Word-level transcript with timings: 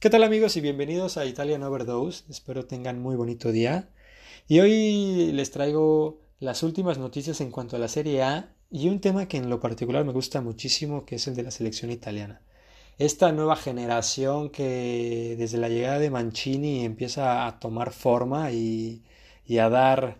¿Qué 0.00 0.08
tal 0.08 0.22
amigos 0.22 0.56
y 0.56 0.62
bienvenidos 0.62 1.18
a 1.18 1.26
Italian 1.26 1.62
Overdose? 1.62 2.24
Espero 2.30 2.64
tengan 2.64 3.02
muy 3.02 3.16
bonito 3.16 3.52
día. 3.52 3.90
Y 4.48 4.60
hoy 4.60 5.30
les 5.32 5.50
traigo 5.50 6.22
las 6.38 6.62
últimas 6.62 6.96
noticias 6.96 7.42
en 7.42 7.50
cuanto 7.50 7.76
a 7.76 7.78
la 7.78 7.86
Serie 7.86 8.22
A 8.22 8.54
y 8.70 8.88
un 8.88 9.02
tema 9.02 9.28
que 9.28 9.36
en 9.36 9.50
lo 9.50 9.60
particular 9.60 10.06
me 10.06 10.14
gusta 10.14 10.40
muchísimo, 10.40 11.04
que 11.04 11.16
es 11.16 11.26
el 11.28 11.34
de 11.34 11.42
la 11.42 11.50
selección 11.50 11.90
italiana. 11.90 12.40
Esta 12.96 13.30
nueva 13.32 13.56
generación 13.56 14.48
que 14.48 15.36
desde 15.38 15.58
la 15.58 15.68
llegada 15.68 15.98
de 15.98 16.08
Mancini 16.08 16.82
empieza 16.82 17.46
a 17.46 17.60
tomar 17.60 17.92
forma 17.92 18.52
y, 18.52 19.02
a 19.60 19.68
dar 19.68 20.16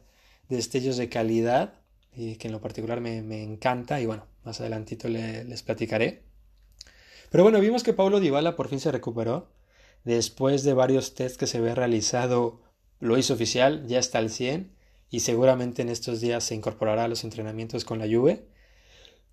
destellos 0.51 0.99
de 0.99 1.09
calidad, 1.09 1.73
y 2.15 2.37
que 2.37 2.49
en 2.49 2.53
lo 2.53 2.61
particular 2.61 3.01
me, 3.01 3.43
encanta 3.43 3.99
y 3.99 4.05
bueno, 4.05 4.27
más 4.45 4.61
adelantito 4.61 5.09
les 5.09 5.63
platicaré. 5.63 6.23
Pero 7.31 7.45
bueno, 7.45 7.61
vimos 7.61 7.83
que 7.83 7.95
Paulo 7.95 8.21
Dybala 8.21 8.57
por 8.57 8.69
fin 8.69 8.79
se 8.79 8.93
recuperó 8.93 9.49
después 10.05 10.65
de 10.65 10.75
varios 10.75 11.15
tests 11.15 11.39
que 11.39 11.47
se 11.47 11.59
había 11.59 11.75
realizado, 11.75 12.61
lo 12.99 13.19
hizo 13.19 13.35
oficial, 13.35 13.87
ya 13.87 13.99
está 13.99 14.19
al 14.19 14.31
100 14.31 14.73
y 15.11 15.21
seguramente 15.21 15.83
en 15.83 15.89
estos 15.89 16.21
días 16.21 16.45
se 16.45 16.55
incorporará 16.55 17.05
a 17.05 17.09
los 17.09 17.25
entrenamientos 17.25 17.85
con 17.85 17.99
la 17.99 18.07
Juve. 18.07 18.47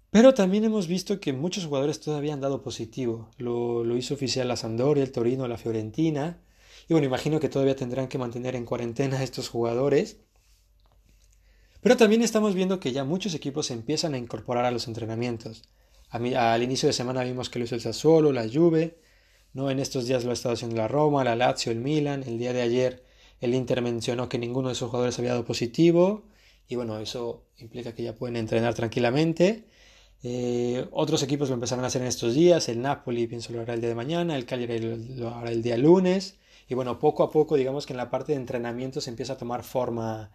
Pero 0.09 0.33
también 0.33 0.63
hemos 0.63 0.87
visto 0.87 1.19
que 1.19 1.33
muchos 1.33 1.65
jugadores 1.65 1.99
todavía 1.99 2.33
han 2.33 2.41
dado 2.41 2.63
positivo. 2.63 3.29
Lo, 3.37 3.95
hizo 3.95 4.13
oficial 4.13 4.47
la 4.47 4.55
Sampdoria, 4.55 5.03
el 5.03 5.11
Torino, 5.11 5.47
la 5.47 5.57
Fiorentina. 5.57 6.41
Y 6.87 6.93
bueno, 6.93 7.07
imagino 7.07 7.39
que 7.39 7.49
todavía 7.49 7.75
tendrán 7.75 8.07
que 8.07 8.17
mantener 8.17 8.55
en 8.55 8.65
cuarentena 8.65 9.19
a 9.19 9.23
estos 9.23 9.49
jugadores. 9.49 10.17
Pero 11.81 11.97
también 11.97 12.21
estamos 12.21 12.55
viendo 12.55 12.79
que 12.79 12.93
ya 12.93 13.03
muchos 13.03 13.35
equipos 13.35 13.67
se 13.67 13.73
empiezan 13.73 14.13
a 14.13 14.17
incorporar 14.17 14.65
a 14.65 14.71
los 14.71 14.87
entrenamientos. 14.87 15.63
al 16.09 16.63
inicio 16.63 16.87
de 16.87 16.93
semana 16.93 17.23
vimos 17.23 17.49
que 17.49 17.59
lo 17.59 17.65
hizo 17.65 17.75
el 17.75 17.81
Sassuolo, 17.81 18.31
la 18.31 18.47
Juve, 18.51 18.99
¿no? 19.57 19.71
En 19.71 19.79
estos 19.79 20.05
días 20.05 20.23
lo 20.23 20.29
ha 20.29 20.33
estado 20.33 20.53
haciendo 20.53 20.77
la 20.77 20.87
Roma, 20.87 21.23
la 21.23 21.35
Lazio, 21.35 21.71
el 21.71 21.79
Milan. 21.79 22.23
El 22.27 22.37
día 22.37 22.53
de 22.53 22.61
ayer 22.61 23.03
el 23.41 23.55
Inter 23.55 23.81
mencionó 23.81 24.29
que 24.29 24.37
ninguno 24.37 24.67
de 24.67 24.73
esos 24.73 24.89
jugadores 24.91 25.17
había 25.17 25.31
dado 25.31 25.45
positivo. 25.45 26.25
Y 26.69 26.75
bueno, 26.75 26.99
eso 26.99 27.43
implica 27.57 27.95
que 27.95 28.03
ya 28.03 28.13
pueden 28.13 28.35
entrenar 28.35 28.75
tranquilamente. 28.75 29.65
Eh, 30.21 30.87
otros 30.91 31.23
equipos 31.23 31.49
lo 31.49 31.55
empezaron 31.55 31.83
a 31.83 31.87
hacer 31.87 32.03
en 32.03 32.07
estos 32.07 32.35
días. 32.35 32.69
El 32.69 32.83
Napoli 32.83 33.25
pienso 33.25 33.51
lo 33.51 33.61
hará 33.61 33.73
el 33.73 33.81
día 33.81 33.89
de 33.89 33.95
mañana. 33.95 34.35
El 34.35 34.45
Cagliari 34.45 35.15
lo 35.15 35.33
hará 35.33 35.49
el 35.49 35.63
día 35.63 35.75
lunes. 35.75 36.35
Y 36.69 36.75
bueno, 36.75 36.99
poco 36.99 37.23
a 37.23 37.31
poco, 37.31 37.55
digamos 37.55 37.87
que 37.87 37.93
en 37.93 37.97
la 37.97 38.11
parte 38.11 38.33
de 38.33 38.37
entrenamiento 38.37 39.01
se 39.01 39.09
empieza 39.09 39.33
a 39.33 39.37
tomar 39.37 39.63
forma 39.63 40.31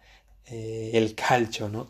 eh, 0.47 0.91
el 0.93 1.15
calcio, 1.15 1.69
¿no? 1.69 1.87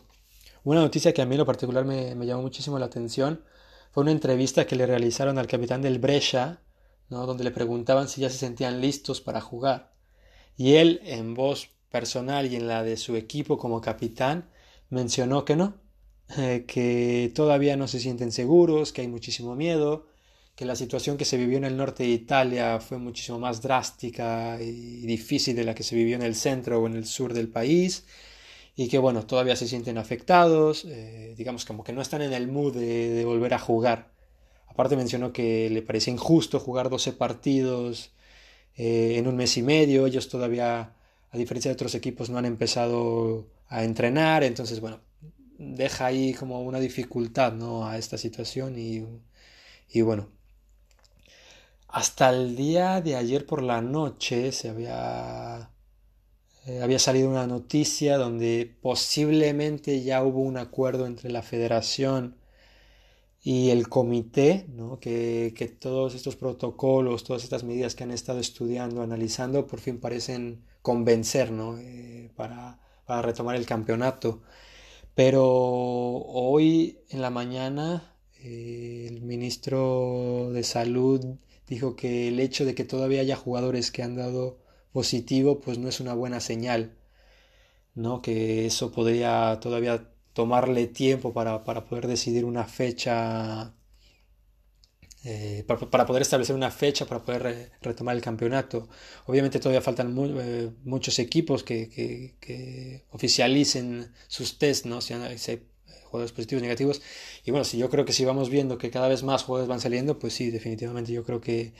Una 0.62 0.80
noticia 0.80 1.12
que 1.12 1.20
a 1.20 1.26
mí 1.26 1.34
en 1.34 1.40
lo 1.40 1.46
particular 1.46 1.84
me, 1.84 2.14
llamó 2.24 2.42
muchísimo 2.42 2.78
la 2.78 2.86
atención 2.86 3.42
fue 3.90 4.02
una 4.02 4.12
entrevista 4.12 4.66
que 4.66 4.76
le 4.76 4.86
realizaron 4.86 5.38
al 5.38 5.46
capitán 5.46 5.82
del 5.82 5.98
Brescia, 5.98 6.60
donde 7.08 7.44
le 7.44 7.50
preguntaban 7.50 8.08
si 8.08 8.20
ya 8.20 8.30
se 8.30 8.38
sentían 8.38 8.80
listos 8.80 9.20
para 9.20 9.40
jugar. 9.40 9.92
Y 10.56 10.74
él, 10.74 11.00
en 11.04 11.34
voz 11.34 11.70
personal 11.90 12.50
y 12.50 12.56
en 12.56 12.68
la 12.68 12.82
de 12.82 12.96
su 12.96 13.16
equipo 13.16 13.58
como 13.58 13.80
capitán, 13.80 14.48
mencionó 14.90 15.44
que 15.44 15.56
no, 15.56 15.74
eh, 16.38 16.64
que 16.66 17.32
todavía 17.34 17.76
no 17.76 17.88
se 17.88 18.00
sienten 18.00 18.32
seguros, 18.32 18.92
que 18.92 19.02
hay 19.02 19.08
muchísimo 19.08 19.54
miedo, 19.54 20.06
que 20.56 20.64
la 20.64 20.76
situación 20.76 21.16
que 21.16 21.24
se 21.24 21.36
vivió 21.36 21.58
en 21.58 21.64
el 21.64 21.76
norte 21.76 22.04
de 22.04 22.10
Italia 22.10 22.80
fue 22.80 22.98
muchísimo 22.98 23.38
más 23.38 23.60
drástica 23.62 24.60
y 24.60 25.06
difícil 25.06 25.56
de 25.56 25.64
la 25.64 25.74
que 25.74 25.82
se 25.82 25.96
vivió 25.96 26.16
en 26.16 26.22
el 26.22 26.34
centro 26.34 26.80
o 26.80 26.86
en 26.86 26.94
el 26.94 27.06
sur 27.06 27.34
del 27.34 27.48
país 27.48 28.06
y 28.76 28.88
que 28.88 28.98
bueno, 28.98 29.26
todavía 29.26 29.56
se 29.56 29.68
sienten 29.68 29.98
afectados, 29.98 30.84
eh, 30.86 31.34
digamos 31.36 31.64
como 31.64 31.84
que 31.84 31.92
no 31.92 32.02
están 32.02 32.22
en 32.22 32.32
el 32.32 32.48
mood 32.48 32.74
de 32.74 33.24
volver 33.24 33.54
a 33.54 33.58
jugar. 33.58 34.13
Aparte 34.66 34.96
mencionó 34.96 35.32
que 35.32 35.70
le 35.70 35.82
parecía 35.82 36.12
injusto 36.12 36.60
jugar 36.60 36.90
12 36.90 37.12
partidos 37.12 38.12
eh, 38.76 39.16
en 39.18 39.28
un 39.28 39.36
mes 39.36 39.56
y 39.56 39.62
medio. 39.62 40.06
Ellos 40.06 40.28
todavía, 40.28 40.94
a 41.30 41.38
diferencia 41.38 41.70
de 41.70 41.74
otros 41.74 41.94
equipos, 41.94 42.30
no 42.30 42.38
han 42.38 42.46
empezado 42.46 43.46
a 43.68 43.84
entrenar. 43.84 44.44
Entonces, 44.44 44.80
bueno, 44.80 45.00
deja 45.58 46.06
ahí 46.06 46.34
como 46.34 46.62
una 46.62 46.80
dificultad 46.80 47.52
¿no? 47.52 47.86
a 47.86 47.98
esta 47.98 48.18
situación 48.18 48.78
y, 48.78 49.04
y 49.90 50.02
bueno. 50.02 50.28
Hasta 51.88 52.30
el 52.30 52.56
día 52.56 53.00
de 53.00 53.14
ayer 53.14 53.46
por 53.46 53.62
la 53.62 53.80
noche 53.80 54.50
se 54.50 54.68
había 54.68 55.70
eh, 56.66 56.80
había 56.82 56.98
salido 56.98 57.28
una 57.28 57.46
noticia 57.46 58.16
donde 58.16 58.74
posiblemente 58.80 60.02
ya 60.02 60.22
hubo 60.22 60.40
un 60.40 60.56
acuerdo 60.56 61.06
entre 61.06 61.30
la 61.30 61.42
federación 61.42 62.36
y 63.44 63.68
el 63.70 63.90
comité, 63.90 64.66
que, 65.00 65.76
todos 65.78 66.14
estos 66.14 66.34
protocolos, 66.34 67.24
todas 67.24 67.44
estas 67.44 67.62
medidas 67.62 67.94
que 67.94 68.04
han 68.04 68.10
estado 68.10 68.40
estudiando, 68.40 69.02
analizando, 69.02 69.66
por 69.66 69.80
fin 69.80 70.00
parecen 70.00 70.64
convencer 70.80 71.50
¿no? 71.52 71.78
Eh, 71.78 72.30
para, 72.36 72.80
para, 73.04 73.20
retomar 73.20 73.56
el 73.56 73.66
campeonato. 73.66 74.40
Pero 75.14 75.44
hoy 75.44 77.00
en 77.10 77.20
la 77.20 77.30
mañana 77.30 78.14
eh, 78.40 79.06
el 79.10 79.20
ministro 79.22 80.50
de 80.52 80.62
Salud 80.64 81.36
dijo 81.68 81.96
que 81.96 82.28
el 82.28 82.40
hecho 82.40 82.64
de 82.64 82.74
que 82.74 82.84
todavía 82.84 83.20
haya 83.20 83.36
jugadores 83.36 83.90
que 83.90 84.02
han 84.02 84.16
dado 84.16 84.58
positivo, 84.92 85.60
pues 85.60 85.78
no 85.78 85.88
es 85.88 86.00
una 86.00 86.14
buena 86.14 86.40
señal, 86.40 86.96
¿no? 87.94 88.22
que 88.22 88.66
eso 88.66 88.90
podría 88.90 89.58
todavía 89.60 90.13
tomarle 90.34 90.88
tiempo 90.88 91.32
para, 91.32 91.64
poder 91.64 92.06
decidir 92.08 92.44
una 92.44 92.64
fecha, 92.64 93.72
eh, 95.24 95.64
para, 95.66 96.04
poder 96.06 96.22
establecer 96.22 96.54
una 96.56 96.70
fecha, 96.72 97.06
para 97.06 97.22
poder 97.22 97.70
retomar 97.80 98.16
el 98.16 98.22
campeonato. 98.22 98.88
Obviamente 99.26 99.60
todavía 99.60 99.80
faltan 99.80 100.14
eh, 100.18 100.70
muchos 100.84 101.18
equipos 101.20 101.62
que, 101.62 103.04
oficialicen 103.10 104.12
sus 104.26 104.58
test, 104.58 104.86
¿no? 104.86 105.00
Si 105.00 105.14
hay, 105.14 105.62
jugadores 106.06 106.32
positivos, 106.32 106.62
negativos. 106.62 107.02
Y 107.44 107.50
bueno, 107.50 107.64
si 107.64 107.78
yo 107.78 107.88
creo 107.88 108.04
que 108.04 108.12
si 108.12 108.24
vamos 108.24 108.50
viendo 108.50 108.76
que 108.78 108.90
cada 108.90 109.08
vez 109.08 109.22
más 109.22 109.44
jugadores 109.44 109.68
van 109.68 109.80
saliendo, 109.80 110.18
pues 110.18 110.32
sí, 110.34 110.50
definitivamente 110.50 111.12
yo 111.12 111.24
creo 111.24 111.40
que 111.40 111.74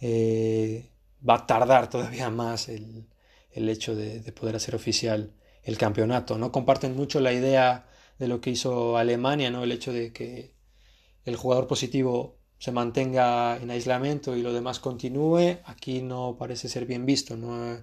eh, 0.00 0.90
va 1.26 1.36
a 1.36 1.46
tardar 1.46 1.88
todavía 1.90 2.30
más 2.30 2.68
el, 2.68 3.06
hecho 3.52 3.94
de, 3.94 4.20
de, 4.20 4.32
poder 4.32 4.56
hacer 4.56 4.74
oficial 4.74 5.32
el 5.62 5.76
campeonato. 5.78 6.38
No 6.38 6.52
comparten 6.52 6.96
mucho 6.96 7.20
la 7.20 7.32
idea 7.32 7.88
de 8.18 8.28
lo 8.28 8.40
que 8.40 8.50
hizo 8.50 8.96
Alemania, 8.96 9.50
¿no? 9.50 9.64
El 9.64 9.72
hecho 9.72 9.92
de 9.92 10.12
que 10.12 10.52
el 11.24 11.36
jugador 11.36 11.66
positivo 11.66 12.38
se 12.58 12.72
mantenga 12.72 13.56
en 13.56 13.70
aislamiento 13.70 14.36
y 14.36 14.42
lo 14.42 14.52
demás 14.52 14.80
continúe, 14.80 15.58
aquí 15.64 16.02
no 16.02 16.36
parece 16.38 16.68
ser 16.68 16.86
bien 16.86 17.06
visto, 17.06 17.36
¿no? 17.36 17.78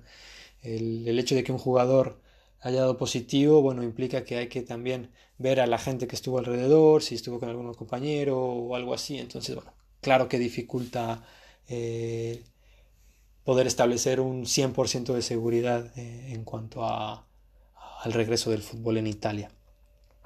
El, 0.61 1.19
hecho 1.19 1.35
de 1.35 1.43
que 1.43 1.51
un 1.51 1.57
jugador 1.59 2.19
haya 2.61 2.81
dado 2.81 2.97
positivo, 2.97 3.61
bueno, 3.61 3.83
implica 3.83 4.23
que 4.25 4.37
hay 4.37 4.49
que 4.49 4.63
también 4.63 5.11
ver 5.37 5.59
a 5.59 5.67
la 5.67 5.77
gente 5.77 6.07
que 6.07 6.15
estuvo 6.15 6.39
alrededor, 6.39 7.03
si 7.03 7.15
estuvo 7.15 7.39
con 7.39 7.49
algún 7.49 7.73
compañero 7.73 8.37
o 8.39 8.75
algo 8.75 8.93
así, 8.93 9.17
entonces, 9.19 9.55
bueno, 9.55 9.73
claro 10.01 10.27
que 10.27 10.39
dificulta 10.39 11.23
eh, 11.69 12.43
poder 13.43 13.67
establecer 13.67 14.19
un 14.19 14.45
100% 14.45 15.13
de 15.13 15.21
seguridad 15.21 15.97
eh, 15.97 16.33
en 16.33 16.43
cuanto 16.43 16.83
a, 16.83 17.27
al 18.03 18.13
regreso 18.13 18.49
del 18.51 18.61
fútbol 18.63 18.97
en 18.97 19.07
Italia. 19.07 19.51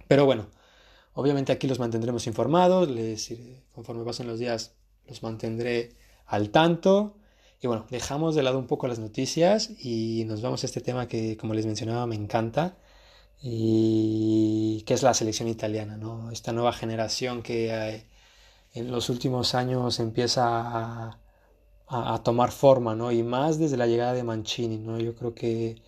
Pero 0.09 0.25
bueno, 0.25 0.47
obviamente 1.13 1.51
aquí 1.51 1.67
los 1.67 1.77
mantendremos 1.77 2.25
informados, 2.25 2.89
les, 2.89 3.31
conforme 3.75 4.03
pasen 4.03 4.27
los 4.27 4.39
días 4.39 4.73
los 5.07 5.21
mantendré 5.21 5.95
al 6.25 6.49
tanto. 6.49 7.15
Y 7.61 7.67
bueno, 7.67 7.85
dejamos 7.91 8.33
de 8.33 8.41
lado 8.41 8.57
un 8.57 8.65
poco 8.65 8.87
las 8.87 8.97
noticias 8.97 9.69
y 9.85 10.25
nos 10.25 10.41
vamos 10.41 10.63
a 10.63 10.65
este 10.65 10.81
tema 10.81 11.07
que, 11.07 11.37
como 11.37 11.53
les 11.53 11.67
mencionaba, 11.67 12.07
me 12.07 12.15
encanta 12.15 12.75
y 13.41 14.81
que 14.87 14.95
es 14.95 15.03
la 15.03 15.13
selección 15.13 15.47
italiana, 15.47 15.95
¿no? 15.97 16.31
Esta 16.31 16.53
nueva 16.53 16.73
generación 16.73 17.43
que 17.43 17.69
eh, 17.69 18.05
en 18.73 18.89
los 18.91 19.09
últimos 19.09 19.53
años 19.53 19.99
empieza 19.99 20.43
a, 20.43 21.19
a, 21.87 22.23
tomar 22.23 22.51
forma, 22.51 22.95
¿no? 22.95 23.11
Y 23.11 23.21
más 23.21 23.59
desde 23.59 23.77
la 23.77 23.85
llegada 23.87 24.13
de 24.13 24.23
Mancini, 24.23 24.79
¿no? 24.79 24.99
Yo 24.99 25.15
creo 25.15 25.35
que 25.35 25.81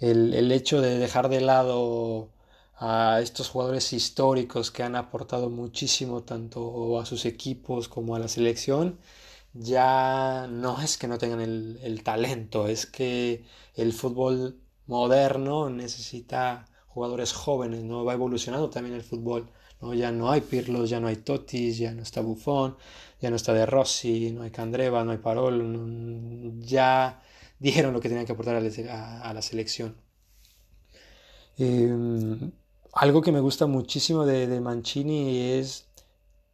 el, 0.00 0.32
el 0.34 0.52
hecho 0.52 0.80
de 0.80 0.98
dejar 0.98 1.28
de 1.28 1.42
lado 1.42 2.30
a 2.80 3.20
estos 3.22 3.48
jugadores 3.48 3.92
históricos 3.92 4.70
que 4.70 4.82
han 4.82 4.96
aportado 4.96 5.50
muchísimo 5.50 6.22
tanto 6.22 7.00
a 7.00 7.06
sus 7.06 7.24
equipos 7.26 7.88
como 7.88 8.14
a 8.14 8.18
la 8.20 8.28
selección, 8.28 8.98
ya 9.54 10.46
no 10.48 10.80
es 10.80 10.96
que 10.98 11.08
no 11.08 11.18
tengan 11.18 11.40
el, 11.40 12.02
talento, 12.04 12.68
es 12.68 12.86
que 12.86 13.44
el 13.74 13.92
fútbol 13.92 14.60
moderno 14.86 15.70
necesita 15.70 16.66
jugadores 16.86 17.32
jóvenes, 17.32 17.82
¿no? 17.84 18.04
Va 18.04 18.14
evolucionando 18.14 18.70
también 18.70 18.94
el 18.94 19.02
fútbol, 19.02 19.50
¿no? 19.80 19.94
Ya 19.94 20.12
no 20.12 20.30
hay 20.30 20.40
Pirlos, 20.42 20.90
ya 20.90 21.00
no 21.00 21.08
hay 21.08 21.16
Totis, 21.16 21.78
ya 21.78 21.92
no 21.92 22.02
está 22.02 22.20
Buffon, 22.20 22.76
ya 23.20 23.30
no 23.30 23.36
está 23.36 23.52
De 23.52 23.66
Rossi, 23.66 24.32
no 24.32 24.42
hay 24.42 24.50
Candreva, 24.50 25.04
no 25.04 25.12
hay 25.12 25.18
Parol, 25.18 26.60
ya 26.60 27.22
dijeron 27.58 27.92
lo 27.92 28.00
que 28.00 28.08
tenían 28.08 28.26
que 28.26 28.32
aportar 28.32 28.56
a, 28.56 29.32
la 29.34 29.42
selección. 29.42 29.96
Em, 31.56 32.52
algo 32.92 33.22
que 33.22 33.32
me 33.32 33.40
gusta 33.40 33.66
muchísimo 33.66 34.26
de, 34.26 34.60
Mancini 34.60 35.52
es 35.52 35.86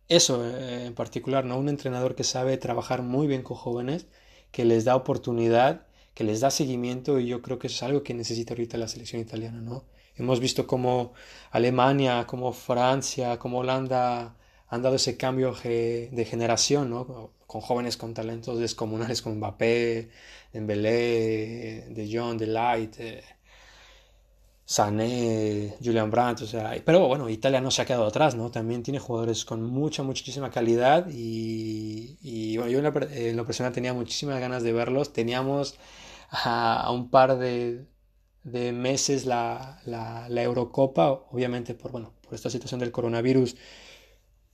eso 0.08 0.44
eh, 0.44 0.86
en 0.86 0.94
particular, 0.94 1.44
¿no? 1.44 1.58
Un 1.58 1.68
entrenador 1.68 2.14
que 2.14 2.24
sabe 2.24 2.56
trabajar 2.58 3.02
muy 3.02 3.26
bien 3.26 3.42
con 3.42 3.56
jóvenes, 3.56 4.06
que 4.52 4.64
les 4.64 4.84
da 4.84 4.96
oportunidad, 4.96 5.86
que 6.14 6.24
les 6.24 6.40
da 6.40 6.50
seguimiento 6.50 7.18
y 7.20 7.26
yo 7.26 7.42
creo 7.42 7.58
que 7.58 7.68
eso 7.68 7.76
es 7.76 7.82
algo 7.82 8.02
que 8.02 8.14
necesita 8.14 8.54
ahorita 8.54 8.78
la 8.78 8.88
selección 8.88 9.20
italiana, 9.22 9.60
¿no? 9.60 9.84
Hemos 10.16 10.40
visto 10.40 10.66
cómo 10.66 11.12
Alemania, 11.50 12.26
como 12.26 12.52
Francia, 12.52 13.38
como 13.38 13.58
Holanda 13.58 14.36
han 14.68 14.82
dado 14.82 14.96
ese 14.96 15.16
cambio 15.16 15.54
de 15.54 16.26
generación, 16.28 16.90
¿no? 16.90 17.30
Con 17.46 17.60
jóvenes 17.60 17.96
con 17.96 18.14
talentos 18.14 18.58
descomunales 18.58 19.22
como 19.22 19.36
Mbappé, 19.36 20.10
Dembélé, 20.52 21.86
De 21.90 22.08
Jong, 22.12 22.38
De 22.38 22.46
Light, 22.46 22.94
eh, 22.98 23.22
Sané, 24.66 25.76
Julian 25.82 26.10
Brandt, 26.10 26.42
o 26.42 26.46
sea, 26.46 26.74
pero 26.84 27.06
bueno, 27.06 27.28
Italia 27.28 27.60
no 27.60 27.70
se 27.70 27.82
ha 27.82 27.84
quedado 27.84 28.06
atrás, 28.06 28.34
¿no? 28.34 28.50
También 28.50 28.82
tiene 28.82 28.98
jugadores 28.98 29.44
con 29.44 29.62
mucha, 29.62 30.02
muchísima 30.02 30.50
calidad 30.50 31.06
y, 31.10 32.56
bueno, 32.56 32.70
yo 32.70 32.78
en 32.78 33.36
lo, 33.36 33.44
personal 33.44 33.72
tenía 33.72 33.92
muchísimas 33.92 34.40
ganas 34.40 34.62
de 34.62 34.72
verlos. 34.72 35.12
Teníamos 35.12 35.74
a, 36.30 36.90
un 36.92 37.10
par 37.10 37.38
de, 37.38 37.86
meses 38.72 39.26
la, 39.26 39.80
la, 39.84 40.42
Eurocopa, 40.42 41.10
obviamente 41.30 41.74
por, 41.74 41.92
bueno, 41.92 42.14
por 42.22 42.34
esta 42.34 42.48
situación 42.48 42.80
del 42.80 42.90
coronavirus, 42.92 43.56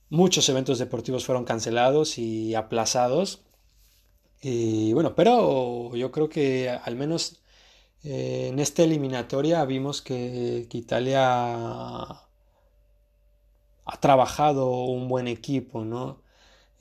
muchos 0.09 0.47
eventos 0.49 0.77
deportivos 0.79 1.25
fueron 1.25 1.45
cancelados 1.45 2.17
y 2.17 2.53
aplazados. 2.55 3.43
Y 4.41 4.91
bueno, 4.93 5.15
pero 5.15 5.95
yo 5.95 6.11
creo 6.11 6.27
que 6.27 6.69
al 6.69 6.95
menos 6.97 7.41
eh, 8.03 8.47
en 8.49 8.59
esta 8.59 8.83
eliminatoria 8.83 9.63
vimos 9.65 10.01
que, 10.01 10.67
Italia 10.71 11.21
ha 13.85 13.97
trabajado 13.99 14.69
un 14.85 15.07
buen 15.07 15.27
equipo, 15.27 15.83
¿no? 15.85 16.21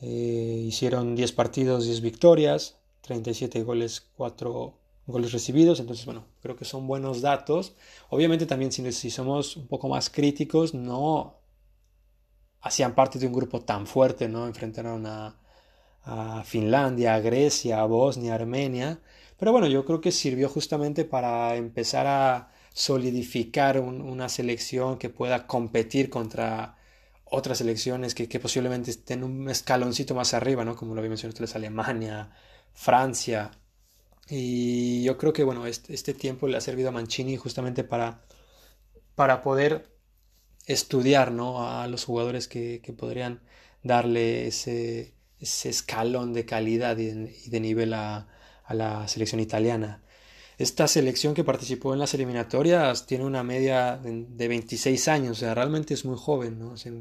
Eh, 0.01 0.65
hicieron 0.67 1.15
10 1.15 1.33
partidos, 1.33 1.85
10 1.85 2.01
victorias, 2.01 2.77
37 3.03 3.63
goles, 3.63 4.07
4 4.17 4.75
goles 5.07 5.33
recibidos, 5.33 5.81
entonces 5.81 6.07
bueno, 6.07 6.25
creo 6.43 6.57
que 6.57 6.65
son 6.65 6.87
buenos 6.87 7.21
datos. 7.21 7.75
Obviamente 8.09 8.47
también 8.47 8.73
si, 8.73 9.11
somos 9.11 9.57
un 9.57 9.67
poco 9.67 9.89
más 9.89 10.09
críticos, 10.11 10.75
no 10.75 11.35
hacían 12.63 12.95
parte 12.95 13.19
de 13.19 13.27
un 13.27 13.33
grupo 13.33 13.61
tan 13.61 13.87
fuerte, 13.87 14.29
¿no? 14.29 14.47
Enfrentaron 14.47 15.07
a, 15.07 15.37
a 16.05 16.45
Finlandia, 16.45 17.15
a 17.15 17.21
Grecia, 17.21 17.81
a 17.81 17.87
Bosnia, 17.87 18.33
a 18.33 18.37
Armenia, 18.37 19.01
pero 19.41 19.53
bueno, 19.53 19.67
yo 19.69 19.87
creo 19.87 20.03
que 20.03 20.13
sirvió 20.13 20.51
justamente 20.51 21.07
para 21.07 21.57
empezar 21.57 22.07
a 22.07 22.53
solidificar 22.75 23.81
una 23.81 24.29
selección 24.29 24.99
que 24.99 25.09
pueda 25.09 25.47
competir 25.47 26.11
contra 26.11 26.77
otras 27.25 27.59
selecciones 27.59 28.15
que, 28.15 28.41
posiblemente 28.41 28.91
estén 28.91 29.25
un 29.25 29.49
escaloncito 29.49 30.15
más 30.15 30.35
arriba, 30.35 30.65
¿no? 30.67 30.77
Como 30.77 30.95
lo 30.95 31.01
había 31.01 31.09
mencionado 31.09 31.33
ustedes, 31.35 31.57
Alemania, 31.57 32.33
Francia. 32.75 33.51
Y 34.29 35.03
yo 35.05 35.17
creo 35.17 35.33
que, 35.33 35.45
bueno, 35.45 35.67
este, 35.67 35.95
este, 35.95 36.13
tiempo 36.15 36.47
le 36.47 36.59
ha 36.59 36.61
servido 36.61 36.91
a 36.91 36.93
Mancini 36.93 37.37
justamente 37.39 37.83
para, 37.83 38.23
para 39.15 39.43
poder 39.43 39.97
estudiar, 40.67 41.33
¿no? 41.33 41.67
A 41.67 41.87
los 41.89 42.05
jugadores 42.05 42.47
que, 42.49 42.83
podrían 42.99 43.41
darle 43.83 44.49
ese, 44.49 45.15
ese 45.39 45.71
escalón 45.71 46.35
de 46.35 46.45
calidad 46.45 46.99
y 46.99 47.11
de 47.49 47.61
nivel 47.61 47.95
a, 47.95 48.29
a 48.71 48.75
la 48.75 49.09
selección 49.09 49.41
italiana. 49.41 50.01
Esta 50.57 50.87
selección 50.87 51.35
que 51.35 51.43
participó 51.43 51.93
en 51.93 51.99
las 51.99 52.15
eliminatorias 52.15 53.05
tiene 53.05 53.25
una 53.25 53.43
media 53.43 53.99
de 54.01 54.49
26 54.49 55.09
años, 55.09 55.39
o 55.39 55.41
sea, 55.41 55.55
realmente 55.55 55.95
es 55.95 56.05
muy 56.05 56.17
joven, 56.17 56.59
¿no? 56.59 56.77
Se, 56.77 56.93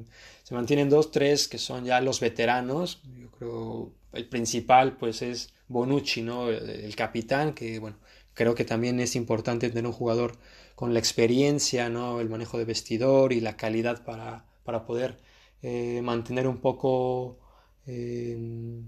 mantienen 0.52 0.90
dos, 0.90 1.12
tres 1.12 1.48
que 1.48 1.60
son 1.60 1.86
ya 1.86 2.02
los 2.02 2.22
veteranos. 2.22 3.02
Yo 3.16 3.30
creo 3.32 3.92
el 4.14 4.28
principal, 4.28 4.98
pues, 4.98 5.22
es 5.22 5.54
Bonucci, 5.68 6.24
¿no? 6.24 6.50
El, 6.50 6.96
capitán, 6.96 7.54
que, 7.54 7.78
bueno, 7.78 7.98
creo 8.34 8.56
que 8.56 8.66
también 8.66 9.00
es 9.00 9.16
importante 9.16 9.70
tener 9.70 9.86
un 9.86 9.94
jugador 9.94 10.38
con 10.74 10.94
la 10.94 11.00
experiencia, 11.00 11.90
¿no? 11.90 12.20
El 12.20 12.30
manejo 12.30 12.58
de 12.58 12.66
vestidor 12.66 13.32
y 13.32 13.42
la 13.42 13.58
calidad 13.58 14.04
para, 14.04 14.46
para 14.64 14.86
poder 14.86 15.20
eh, 15.62 16.02
mantener 16.02 16.48
un 16.48 16.58
poco. 16.58 17.38
Eh, 17.86 18.82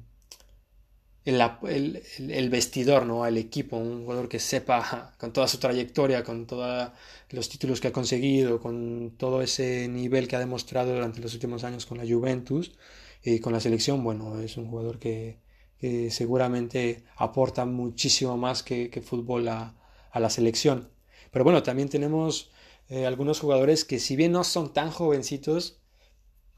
el, 1.24 2.04
el, 2.18 2.50
vestidor, 2.50 3.06
¿no? 3.06 3.26
El 3.26 3.38
equipo, 3.38 3.78
un 3.78 4.04
jugador 4.04 4.28
que 4.28 4.40
sepa 4.40 5.14
con 5.20 5.32
toda 5.32 5.48
su 5.48 5.60
trayectoria, 5.60 6.24
con 6.24 6.48
todos 6.48 6.92
los 7.30 7.50
títulos 7.50 7.80
que 7.80 7.90
ha 7.90 7.92
conseguido, 7.92 8.60
con 8.60 9.14
todo 9.18 9.42
ese 9.42 9.88
nivel 9.88 10.28
que 10.28 10.36
ha 10.36 10.40
demostrado 10.40 10.94
durante 10.94 11.20
los 11.22 11.34
últimos 11.34 11.64
años 11.64 11.86
con 11.86 11.98
la 12.00 12.06
Juventus 12.06 12.72
y 13.24 13.40
con 13.40 13.54
la 13.54 13.60
selección, 13.60 14.04
bueno, 14.04 14.40
es 14.42 14.58
un 14.58 14.68
jugador 14.68 15.00
que, 15.00 15.40
seguramente 16.12 17.04
aporta 17.16 17.66
muchísimo 17.66 18.38
más 18.38 18.62
que, 18.64 19.04
fútbol 19.04 19.48
a, 19.48 19.76
la 20.14 20.30
selección. 20.30 20.92
Pero 21.32 21.44
bueno, 21.44 21.64
también 21.64 21.90
tenemos 21.90 22.52
eh, 22.90 23.06
algunos 23.06 23.40
jugadores 23.40 23.86
que 23.86 24.00
si 24.00 24.16
bien 24.16 24.32
no 24.32 24.44
son 24.44 24.74
tan 24.74 24.92
jovencitos, 24.92 25.80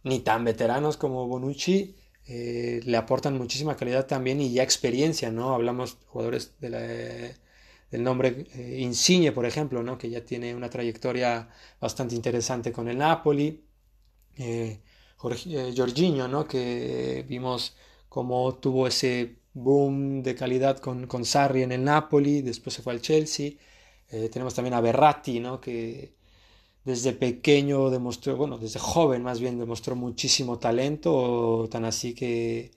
ni 0.03 0.19
tan 0.19 0.43
veteranos 0.43 0.97
como 0.97 1.27
Bonucci, 1.27 1.95
eh, 2.25 2.79
le 2.85 2.97
aportan 2.97 3.37
muchísima 3.37 3.75
calidad 3.75 4.07
también 4.07 4.39
y 4.39 4.53
ya 4.53 4.63
experiencia, 4.63 5.31
¿no? 5.31 5.53
Hablamos 5.53 5.97
jugadores 6.07 6.53
de 6.59 7.35
del 7.91 8.03
nombre 8.03 8.47
eh, 8.55 8.79
Insigne, 8.81 9.31
por 9.31 9.45
ejemplo, 9.45 9.83
¿no? 9.83 9.97
Que 9.97 10.09
ya 10.09 10.25
tiene 10.25 10.55
una 10.55 10.69
trayectoria 10.69 11.49
bastante 11.79 12.15
interesante 12.15 12.71
con 12.71 12.87
el 12.87 12.97
Napoli. 12.97 13.63
Eh, 14.37 14.79
eh 15.47 16.27
¿no? 16.29 16.47
Que 16.47 17.25
vimos 17.27 17.75
cómo 18.09 18.55
tuvo 18.55 18.87
ese 18.87 19.35
boom 19.53 20.23
de 20.23 20.35
calidad 20.35 20.79
con, 20.79 21.07
con 21.07 21.25
Sarri 21.25 21.63
en 21.63 21.71
el 21.71 21.83
Napoli, 21.83 22.41
después 22.41 22.73
se 22.75 22.81
fue 22.81 22.93
al 22.93 23.01
Chelsea. 23.01 23.51
tenemos 24.09 24.53
también 24.55 24.73
a 24.75 24.81
Berratti, 24.81 25.39
¿no? 25.39 25.61
Que 25.61 26.13
desde 26.85 27.13
pequeño 27.13 27.89
demostró, 27.89 28.35
bueno, 28.35 28.57
desde 28.57 28.79
joven 28.79 29.23
más 29.23 29.39
bien 29.39 29.57
demostró 29.59 29.95
muchísimo 29.95 30.59
talento, 30.59 31.67
tan 31.71 31.85
así 31.85 32.13
que 32.13 32.71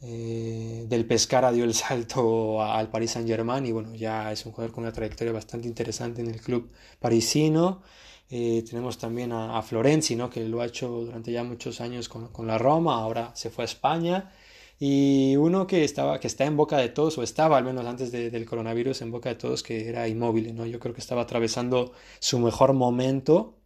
eh, 0.00 0.84
del 0.88 1.06
Pescara 1.06 1.52
dio 1.52 1.64
el 1.64 1.74
salto 1.74 2.62
al 2.62 2.90
Paris 2.90 3.12
Saint 3.12 3.28
Germain 3.28 3.64
y 3.66 3.72
bueno, 3.72 3.94
ya 3.94 4.32
es 4.32 4.44
un 4.46 4.52
jugador 4.52 4.72
con 4.74 4.84
una 4.84 4.92
trayectoria 4.92 5.32
bastante 5.32 5.68
interesante 5.68 6.22
en 6.22 6.28
el 6.28 6.40
club 6.40 6.70
parisino. 7.00 7.82
Eh, 8.30 8.64
tenemos 8.68 8.98
también 8.98 9.32
a, 9.32 9.58
a, 9.58 9.62
Florenzi, 9.62 10.16
¿no? 10.16 10.30
que 10.30 10.48
lo 10.48 10.60
ha 10.62 10.66
hecho 10.66 10.88
durante 10.88 11.30
ya 11.30 11.44
muchos 11.44 11.80
años 11.80 12.08
con, 12.08 12.28
con 12.28 12.46
la 12.46 12.58
Roma, 12.58 12.96
ahora 12.96 13.32
se 13.34 13.50
fue 13.50 13.64
a 13.64 13.66
España 13.66 14.32
y 14.78 15.36
uno 15.36 15.66
que 15.66 15.84
estaba 15.84 16.18
que 16.20 16.26
está 16.26 16.44
en 16.44 16.56
boca 16.56 16.78
de 16.78 16.88
todos 16.88 17.16
o 17.18 17.22
estaba 17.22 17.56
al 17.56 17.64
menos 17.64 17.86
antes 17.86 18.10
del 18.12 18.44
coronavirus 18.46 19.02
en 19.02 19.10
boca 19.12 19.28
de 19.28 19.36
todos 19.36 19.62
que 19.62 19.88
era 19.88 20.08
inmóvil 20.08 20.54
no 20.54 20.66
yo 20.66 20.80
creo 20.80 20.94
que 20.94 21.00
estaba 21.00 21.22
atravesando 21.22 21.92
su 22.18 22.38
mejor 22.40 22.72
momento 22.72 23.56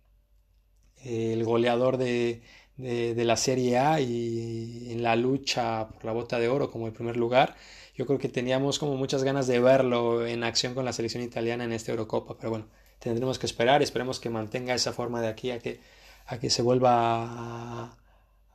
el 1.04 1.44
goleador 1.44 1.96
de, 1.96 2.42
de, 2.78 3.24
la 3.24 3.36
Serie 3.36 3.78
A 3.78 4.00
y 4.00 4.92
en 4.92 5.02
la 5.02 5.16
lucha 5.16 5.88
por 5.88 6.04
la 6.04 6.12
bota 6.12 6.38
de 6.38 6.48
oro 6.48 6.70
como 6.70 6.86
el 6.86 6.92
primer 6.92 7.16
lugar. 7.16 7.56
Yo 7.94 8.06
creo 8.06 8.18
que 8.18 8.28
teníamos 8.28 8.78
como 8.78 8.96
muchas 8.96 9.24
ganas 9.24 9.46
de 9.48 9.58
verlo 9.58 10.24
en 10.26 10.44
acción 10.44 10.74
con 10.74 10.84
la 10.84 10.92
selección 10.92 11.22
italiana 11.22 11.64
en 11.64 11.72
esta 11.72 11.90
Eurocopa 11.90 12.36
pero 12.38 12.50
bueno 12.50 12.66
tendremos 13.00 13.38
que 13.38 13.46
esperar 13.46 13.82
esperemos 13.82 14.20
que 14.20 14.30
mantenga 14.30 14.74
esa 14.74 14.92
forma 14.92 15.20
de 15.20 15.28
aquí 15.28 15.50
a 15.50 15.58
que 15.58 15.80
a 16.26 16.38
que 16.38 16.50
se 16.50 16.62
vuelva 16.62 17.96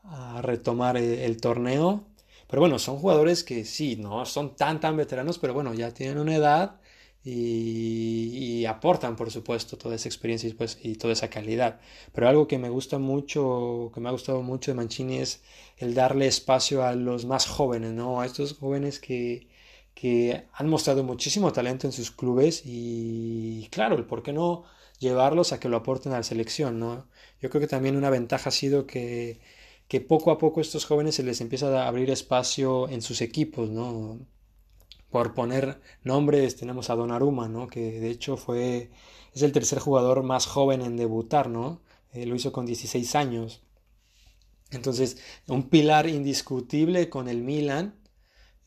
a, 0.04 0.42
retomar 0.42 0.98
el 0.98 1.40
torneo 1.42 2.06
pero 2.48 2.62
bueno, 2.62 2.80
son 2.80 2.98
jugadores 2.98 3.44
que 3.44 3.66
sí, 3.66 3.96
no 3.96 4.26
son 4.26 4.56
tan, 4.56 4.80
tan 4.80 4.98
veteranos, 4.98 5.40
pero 5.40 5.54
bueno, 5.54 5.74
ya 5.74 5.94
tienen 5.94 6.18
una 6.20 6.36
edad 6.36 6.80
y, 7.26 8.66
aportan, 8.66 9.16
por 9.16 9.32
supuesto, 9.32 9.78
toda 9.78 9.96
esa 9.96 10.10
experiencia 10.10 10.50
y, 10.50 10.54
pues, 10.54 10.78
y 10.82 10.96
toda 10.96 11.14
esa 11.14 11.30
calidad. 11.30 11.80
Pero 12.14 12.28
algo 12.28 12.48
que 12.48 12.58
me 12.58 12.70
gusta 12.70 13.00
mucho, 13.00 13.92
que 13.94 14.00
me 14.00 14.10
ha 14.10 14.12
gustado 14.12 14.42
mucho 14.42 14.72
de 14.72 14.76
Mancini 14.76 15.18
es 15.20 15.42
el 15.78 15.94
darle 15.94 16.28
espacio 16.28 16.84
a 16.84 16.94
los 16.96 17.26
más 17.26 17.46
jóvenes, 17.48 17.94
¿no? 17.94 18.22
A 18.22 18.26
estos 18.26 18.54
jóvenes 18.58 19.00
que, 19.00 19.48
que 19.96 20.48
han 20.54 20.70
mostrado 20.70 21.04
muchísimo 21.04 21.54
talento 21.54 21.88
en 21.88 21.94
sus 21.94 22.12
clubes 22.12 22.64
y 22.66 23.68
claro, 23.72 23.96
el 23.96 24.06
por 24.06 24.24
qué 24.24 24.34
no 24.34 24.66
llevarlos 25.00 25.54
a 25.54 25.60
que 25.60 25.70
lo 25.70 25.78
aporten 25.78 26.14
a 26.14 26.18
la 26.18 26.24
selección, 26.24 26.80
¿no? 26.80 27.08
Yo 27.42 27.50
creo 27.50 27.62
que 27.62 27.68
también 27.68 27.96
una 27.98 28.10
ventaja 28.10 28.50
ha 28.50 28.52
sido 28.52 28.88
que 28.88 29.40
que 29.88 30.02
poco 30.02 30.32
a 30.32 30.38
poco 30.38 30.62
estos 30.62 30.86
jóvenes 30.86 31.16
se 31.16 31.24
les 31.24 31.42
empieza 31.42 31.68
a 31.84 31.88
abrir 31.88 32.10
espacio 32.10 32.90
en 32.90 33.02
sus 33.02 33.22
equipos, 33.22 33.70
¿no? 33.70 34.20
Por 35.10 35.34
poner 35.36 35.82
nombres, 36.04 36.56
tenemos 36.56 36.90
a 36.90 36.96
Donnarumma, 36.96 37.48
¿no? 37.48 37.68
Que 37.68 38.00
de 38.00 38.10
hecho 38.10 38.38
fue, 38.38 38.92
es 39.34 39.42
el 39.44 39.52
tercer 39.52 39.80
jugador 39.80 40.24
más 40.24 40.46
joven 40.48 40.82
en 40.82 40.98
debutar, 40.98 41.50
¿no? 41.50 41.82
Eh, 42.14 42.26
lo 42.26 42.36
hizo 42.36 42.52
con 42.52 42.66
16 42.66 43.16
años. 43.16 43.64
Entonces, 44.72 45.18
un 45.48 45.70
pilar 45.70 46.08
indiscutible 46.08 47.10
con 47.10 47.28
el 47.28 47.42
Milan. 47.44 47.96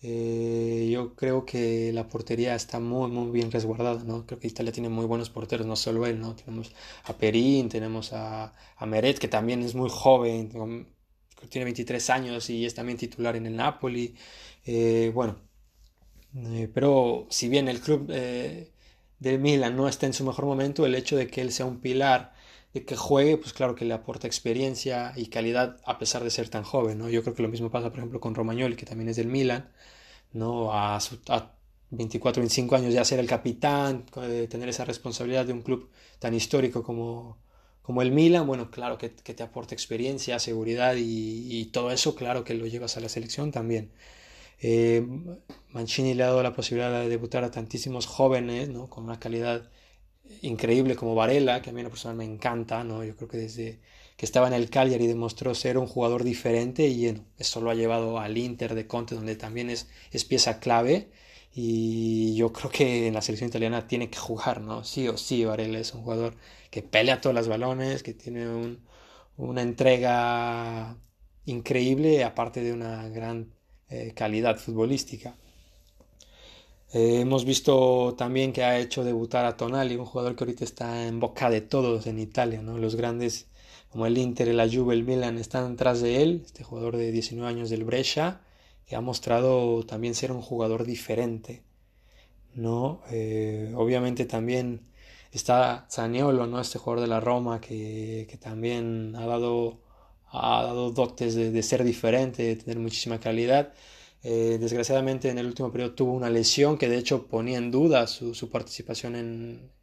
Eh, 0.03 0.89
yo 0.93 1.15
creo 1.17 1.45
que 1.47 1.93
la 1.93 2.09
portería 2.09 2.55
está 2.55 2.81
muy, 2.81 3.11
muy 3.11 3.31
bien 3.33 3.51
resguardada, 3.51 4.05
¿no? 4.05 4.27
Creo 4.27 4.39
que 4.41 4.49
Italia 4.49 4.73
tiene 4.73 4.89
muy 4.89 5.07
buenos 5.07 5.31
porteros, 5.31 5.67
no 5.67 5.77
solo 5.77 6.07
él, 6.07 6.21
¿no? 6.21 6.37
Tenemos 6.37 6.73
a 7.05 7.15
Perín, 7.15 7.69
tenemos 7.69 8.13
a, 8.13 8.55
a 8.77 8.87
Meret, 8.87 9.19
que 9.19 9.29
también 9.29 9.63
es 9.63 9.75
muy 9.75 9.89
joven, 9.91 10.51
tiene 11.49 11.65
23 11.65 12.11
años 12.11 12.51
y 12.51 12.65
es 12.67 12.75
también 12.75 12.99
titular 12.99 13.37
en 13.37 13.47
el 13.47 13.57
Napoli. 13.57 14.15
Eh, 14.65 15.11
bueno, 15.15 15.37
Eh, 16.35 16.69
pero 16.73 17.27
si 17.31 17.49
bien 17.49 17.69
el 17.69 17.81
club 17.81 18.11
eh, 18.13 18.71
de 19.19 19.39
Milan 19.39 19.77
no 19.77 19.89
está 19.89 20.07
en 20.07 20.13
su 20.13 20.25
mejor 20.25 20.45
momento, 20.45 20.85
el 20.85 20.95
hecho 20.95 21.17
de 21.17 21.29
que 21.29 21.41
él 21.41 21.53
sea 21.53 21.67
un 21.67 21.81
pilar, 21.81 22.35
de 22.75 22.85
que 22.85 22.97
juegue, 22.97 23.39
pues 23.39 23.53
claro 23.55 23.75
que 23.75 23.85
le 23.87 23.95
aporta 23.95 24.27
experiencia 24.27 25.13
y 25.17 25.27
calidad 25.29 25.81
a 25.87 25.99
pesar 25.99 26.23
de 26.25 26.31
ser 26.31 26.49
tan 26.51 26.63
joven, 26.65 26.99
¿no? 26.99 27.09
Yo 27.09 27.23
creo 27.23 27.35
que 27.35 27.43
lo 27.43 27.49
mismo 27.49 27.71
pasa, 27.71 27.89
por 27.91 27.99
ejemplo, 28.01 28.21
con 28.21 28.35
Romagnoli, 28.35 28.77
que 28.77 28.85
también 28.87 29.09
es 29.09 29.17
del 29.17 29.29
Milan, 29.29 29.71
¿no? 30.33 30.73
A, 30.73 30.97
a 31.29 31.53
24, 31.91 32.41
25 32.41 32.77
años 32.77 32.95
ya 32.95 33.05
ser 33.05 33.21
el 33.21 33.27
capitán, 33.29 34.05
eh, 34.23 34.47
tener 34.51 34.69
esa 34.69 34.85
responsabilidad 34.85 35.47
de 35.47 35.53
un 35.55 35.63
club 35.63 35.91
tan 36.19 36.35
histórico 36.35 36.83
como, 36.83 37.39
como 37.87 38.03
el 38.03 38.11
Milan, 38.11 38.49
bueno, 38.49 38.69
claro 38.73 38.99
que, 38.99 39.11
te 39.11 39.43
aporta 39.45 39.73
experiencia, 39.73 40.41
seguridad 40.41 40.97
y, 40.99 41.67
todo 41.67 41.93
eso, 41.93 42.17
claro 42.17 42.43
que 42.43 42.55
lo 42.55 42.67
llevas 42.67 42.97
a 42.97 43.01
la 43.01 43.09
selección 43.09 43.53
también. 43.53 43.93
Eh, 44.61 45.07
Mancini 45.71 46.15
le 46.15 46.25
ha 46.25 46.27
dado 46.27 46.43
la 46.43 46.53
posibilidad 46.53 46.91
de 47.01 47.09
debutar 47.09 47.45
a 47.45 47.53
tantísimos 47.53 48.07
jóvenes, 48.07 48.69
¿no? 48.71 48.91
Con 48.91 49.05
una 49.05 49.21
calidad 49.21 49.71
increíble 50.43 50.97
como 50.97 51.15
Varela, 51.15 51.63
que 51.63 51.71
a 51.71 51.73
mí 51.73 51.81
en 51.81 51.89
personal 51.89 52.17
me 52.17 52.25
encanta, 52.25 52.83
¿no? 52.83 53.05
Yo 53.05 53.15
creo 53.15 53.29
que 53.29 53.39
desde 53.39 53.79
que 54.17 54.27
estaba 54.27 54.49
en 54.49 54.55
el 54.55 54.69
Cagliari 54.69 55.07
demostró 55.07 55.55
ser 55.55 55.79
un 55.79 55.87
jugador 55.87 56.25
diferente 56.25 56.89
y 56.89 57.23
eso 57.39 57.61
lo 57.61 57.71
ha 57.71 57.75
llevado 57.75 58.19
al 58.19 58.37
Inter 58.37 58.75
de 58.75 58.89
Conte, 58.89 59.15
donde 59.15 59.37
también 59.37 59.71
es 59.71 60.25
pieza 60.29 60.59
clave 60.59 61.09
y 61.59 62.35
yo 62.37 62.53
creo 62.53 62.71
que 62.71 63.07
en 63.07 63.15
la 63.15 63.23
selección 63.23 63.49
italiana 63.49 63.89
tiene 63.89 64.11
que 64.11 64.19
jugar, 64.19 64.61
¿no? 64.61 64.85
Sí 64.85 65.09
o 65.09 65.17
sí, 65.17 65.43
Varela 65.45 65.79
es 65.79 65.95
un 65.95 66.03
jugador 66.03 66.35
que 66.71 66.83
pelea 66.83 67.23
todos 67.23 67.35
los 67.35 67.49
balones, 67.49 68.03
que 68.03 68.13
tiene 68.13 68.77
una 69.39 69.63
entrega 69.63 70.99
increíble, 71.47 72.25
aparte 72.25 72.63
de 72.63 72.75
una 72.75 73.09
gran 73.09 73.55
eh, 73.89 74.13
calidad 74.15 74.59
futbolística. 74.59 75.37
Eh, 76.93 77.21
hemos 77.21 77.47
visto 77.47 78.15
también 78.19 78.53
que 78.53 78.63
ha 78.63 78.79
hecho 78.79 79.03
debutar 79.03 79.47
a 79.47 79.57
Tonali, 79.57 79.97
un 79.97 80.05
jugador 80.05 80.37
que 80.37 80.45
ahorita 80.45 80.65
está 80.65 81.07
en 81.07 81.21
boca 81.21 81.49
de 81.49 81.63
todos 81.63 82.07
en 82.07 82.19
Italia, 82.19 82.61
¿no? 82.61 82.77
Los 82.77 82.97
grandes 82.97 83.47
como 83.89 84.05
el 84.05 84.19
Inter, 84.19 84.49
la 84.55 84.69
Juve, 84.69 84.95
el 84.95 85.05
Milan 85.05 85.39
están 85.39 85.71
detrás 85.71 86.03
de 86.03 86.23
él, 86.23 86.43
este 86.45 86.65
jugador 86.65 86.99
de 86.99 87.13
19 87.13 87.49
años 87.49 87.71
del 87.71 87.85
Brescia, 87.85 88.43
que 88.87 88.97
ha 88.97 89.01
mostrado 89.01 89.85
también 89.85 90.15
ser 90.15 90.33
un 90.33 90.41
jugador 90.43 90.85
diferente, 90.85 91.63
¿no? 92.55 93.03
Eh, 93.11 93.73
obviamente 93.77 94.25
también 94.27 94.87
está 95.33 95.87
Zaniolo, 95.91 96.47
¿no? 96.47 96.61
Este 96.61 96.79
jugador 96.79 97.03
de 97.03 97.09
la 97.09 97.21
Roma 97.21 97.61
que, 97.61 98.39
también 98.41 99.15
ha 99.17 99.27
dado, 99.27 99.81
ha 100.31 100.63
dado 100.63 100.93
dotes 100.93 101.35
de, 101.35 101.63
ser 101.63 101.85
diferente, 101.85 102.43
de 102.45 102.57
tener 102.57 102.79
muchísima 102.79 103.21
calidad. 103.21 103.75
Eh, 104.23 104.59
desgraciadamente 104.61 105.31
en 105.31 105.39
el 105.39 105.47
último 105.47 105.71
periodo 105.71 105.95
tuvo 105.95 106.13
una 106.13 106.31
lesión 106.31 106.79
que 106.79 106.89
de 106.89 106.99
hecho 106.99 107.27
ponía 107.29 107.59
en 107.59 107.71
duda 107.71 108.07
su, 108.07 108.51
participación 108.51 109.15
en, 109.15 109.77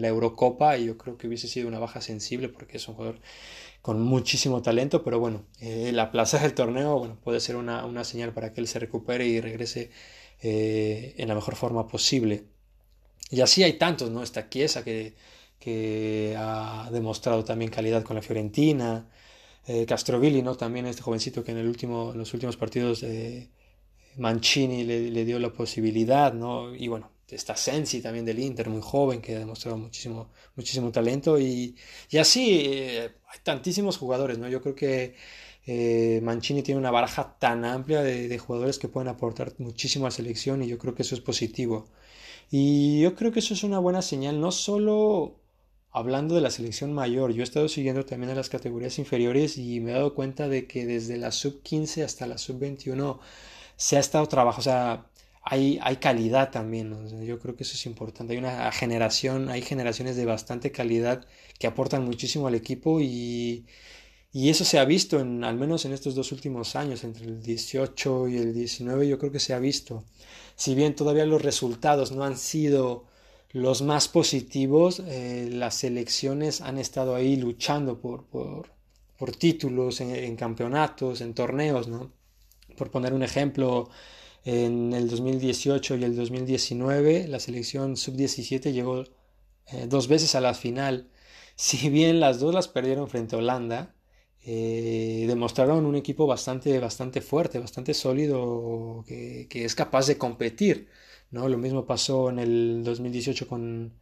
la 0.00 0.08
Eurocopa 0.08 0.78
y 0.78 0.86
yo 0.86 0.98
creo 0.98 1.16
que 1.16 1.28
hubiese 1.28 1.46
sido 1.46 1.68
una 1.68 1.78
baja 1.78 2.00
sensible 2.00 2.48
porque 2.48 2.78
es 2.78 2.88
un 2.88 2.94
jugador 2.94 3.20
con 3.82 4.00
muchísimo 4.02 4.62
talento, 4.62 5.02
pero 5.04 5.18
bueno, 5.18 5.44
eh, 5.60 5.90
la 5.92 6.10
plaza 6.10 6.38
del 6.38 6.54
torneo 6.54 6.98
bueno, 6.98 7.18
puede 7.22 7.40
ser 7.40 7.56
una, 7.56 8.04
señal 8.04 8.32
para 8.32 8.52
que 8.52 8.60
él 8.60 8.68
se 8.68 8.78
recupere 8.78 9.26
y 9.26 9.40
regrese 9.40 9.90
eh, 10.42 11.14
en 11.18 11.28
la 11.28 11.34
mejor 11.34 11.56
forma 11.56 11.88
posible. 11.88 12.44
Y 13.30 13.40
así 13.42 13.62
hay 13.62 13.74
tantos, 13.74 14.10
¿no? 14.10 14.22
Esta 14.22 14.48
Chiesa 14.48 14.84
que, 14.84 15.14
que 15.58 16.34
ha 16.38 16.88
demostrado 16.92 17.44
también 17.44 17.70
calidad 17.70 18.02
con 18.02 18.16
la 18.16 18.22
Fiorentina, 18.22 19.08
eh, 19.66 19.86
Castrovilli, 19.86 20.42
¿no? 20.42 20.56
También 20.56 20.86
este 20.86 21.02
jovencito 21.02 21.44
que 21.44 21.52
en, 21.52 21.58
el 21.58 21.68
último, 21.68 22.12
en 22.12 22.18
los 22.18 22.34
últimos 22.34 22.56
partidos 22.56 23.02
de 23.02 23.50
Mancini 24.16 24.84
le, 24.84 25.24
dio 25.24 25.38
la 25.38 25.52
posibilidad, 25.52 26.32
¿no? 26.32 26.74
Y 26.74 26.88
bueno, 26.88 27.10
está 27.32 27.56
Sensi 27.56 28.00
también 28.00 28.24
del 28.24 28.38
Inter, 28.38 28.68
muy 28.68 28.82
joven, 28.82 29.20
que 29.20 29.36
ha 29.36 29.38
demostrado 29.38 29.76
muchísimo, 29.78 30.30
muchísimo 30.56 30.90
talento. 30.92 31.38
Y, 31.38 31.76
y 32.10 32.18
así 32.18 32.60
eh, 32.62 33.12
hay 33.28 33.38
tantísimos 33.42 33.96
jugadores, 33.98 34.38
¿no? 34.38 34.48
Yo 34.48 34.60
creo 34.62 34.74
que 34.74 35.14
eh, 35.66 36.20
Mancini 36.22 36.62
tiene 36.62 36.80
una 36.80 36.90
baraja 36.90 37.36
tan 37.38 37.64
amplia 37.64 38.02
de, 38.02 38.28
de, 38.28 38.38
jugadores 38.38 38.78
que 38.78 38.88
pueden 38.88 39.08
aportar 39.08 39.52
muchísimo 39.58 40.06
a 40.06 40.08
la 40.08 40.12
selección 40.12 40.62
y 40.62 40.68
yo 40.68 40.78
creo 40.78 40.94
que 40.94 41.02
eso 41.02 41.14
es 41.14 41.20
positivo. 41.20 41.88
Y 42.50 43.00
yo 43.02 43.14
creo 43.14 43.32
que 43.32 43.40
eso 43.40 43.54
es 43.54 43.62
una 43.64 43.78
buena 43.78 44.02
señal, 44.02 44.40
no 44.40 44.52
solo 44.52 45.40
hablando 45.92 46.34
de 46.34 46.40
la 46.40 46.50
selección 46.50 46.92
mayor, 46.92 47.32
yo 47.32 47.42
he 47.42 47.44
estado 47.44 47.68
siguiendo 47.68 48.04
también 48.04 48.30
a 48.30 48.34
las 48.34 48.48
categorías 48.48 48.98
inferiores 48.98 49.58
y 49.58 49.80
me 49.80 49.90
he 49.90 49.94
dado 49.94 50.14
cuenta 50.14 50.48
de 50.48 50.66
que 50.66 50.86
desde 50.86 51.16
la 51.16 51.32
sub 51.32 51.62
15 51.62 52.04
hasta 52.04 52.26
la 52.26 52.38
sub 52.38 52.58
21 52.58 53.20
se 53.76 53.96
ha 53.96 54.00
estado 54.00 54.26
trabajando, 54.26 54.60
o 54.60 54.64
sea, 54.64 55.06
hay, 55.42 55.78
hay 55.82 55.96
calidad 55.96 56.50
también, 56.50 57.24
yo 57.24 57.38
creo 57.38 57.56
que 57.56 57.64
eso 57.64 57.74
es 57.74 57.86
importante, 57.86 58.34
hay 58.34 58.38
una 58.38 58.70
generación, 58.72 59.48
hay 59.48 59.62
generaciones 59.62 60.16
de 60.16 60.24
bastante 60.26 60.70
calidad 60.72 61.26
que 61.58 61.66
aportan 61.66 62.04
muchísimo 62.04 62.46
al 62.46 62.54
equipo 62.54 63.00
y, 63.00 63.66
y 64.32 64.48
eso 64.50 64.64
se 64.64 64.78
ha 64.78 64.84
visto, 64.84 65.18
en, 65.18 65.42
al 65.44 65.56
menos 65.56 65.84
en 65.84 65.92
estos 65.92 66.14
dos 66.14 66.30
últimos 66.32 66.76
años, 66.76 67.02
entre 67.04 67.24
el 67.26 67.42
18 67.42 68.28
y 68.28 68.36
el 68.36 68.54
19, 68.54 69.08
yo 69.08 69.18
creo 69.18 69.32
que 69.32 69.40
se 69.40 69.54
ha 69.54 69.58
visto. 69.58 70.04
Si 70.56 70.74
bien 70.74 70.94
todavía 70.94 71.26
los 71.26 71.42
resultados 71.42 72.12
no 72.12 72.24
han 72.24 72.36
sido 72.36 73.06
los 73.52 73.82
más 73.82 74.08
positivos, 74.08 75.02
eh, 75.06 75.48
las 75.50 75.74
selecciones 75.76 76.60
han 76.60 76.78
estado 76.78 77.16
ahí 77.16 77.36
luchando 77.36 78.00
por, 78.00 78.24
por, 78.26 78.70
por 79.18 79.34
títulos 79.34 80.00
en, 80.00 80.14
en, 80.14 80.36
campeonatos, 80.36 81.20
en 81.20 81.34
torneos, 81.34 81.88
¿no? 81.88 82.12
Por 82.76 82.90
poner 82.90 83.12
un 83.12 83.24
ejemplo, 83.24 83.90
en 84.44 84.92
el 84.92 85.08
2018 85.08 85.96
y 85.96 86.04
el 86.04 86.16
2019 86.16 87.28
la 87.28 87.40
selección 87.40 87.96
sub-17 87.96 88.72
llegó 88.72 89.04
eh, 89.66 89.86
dos 89.88 90.08
veces 90.08 90.34
a 90.34 90.40
la 90.40 90.54
final. 90.54 91.10
Si 91.56 91.90
bien 91.90 92.20
las 92.20 92.40
dos 92.40 92.54
las 92.54 92.68
perdieron 92.68 93.08
frente 93.10 93.36
a 93.36 93.38
Holanda, 93.38 93.94
eh, 94.42 95.26
demostraron 95.28 95.84
un 95.84 95.94
equipo 95.94 96.26
bastante, 96.26 96.78
bastante 96.78 97.20
fuerte, 97.20 97.58
bastante 97.58 97.92
sólido, 97.92 99.04
que, 99.06 99.46
que, 99.50 99.66
es 99.66 99.74
capaz 99.74 100.06
de 100.06 100.16
competir. 100.16 100.88
¿no? 101.30 101.48
Lo 101.48 101.58
mismo 101.58 101.84
pasó 101.86 102.30
en 102.30 102.38
el 102.38 102.82
2018 102.84 103.46
con 103.46 103.92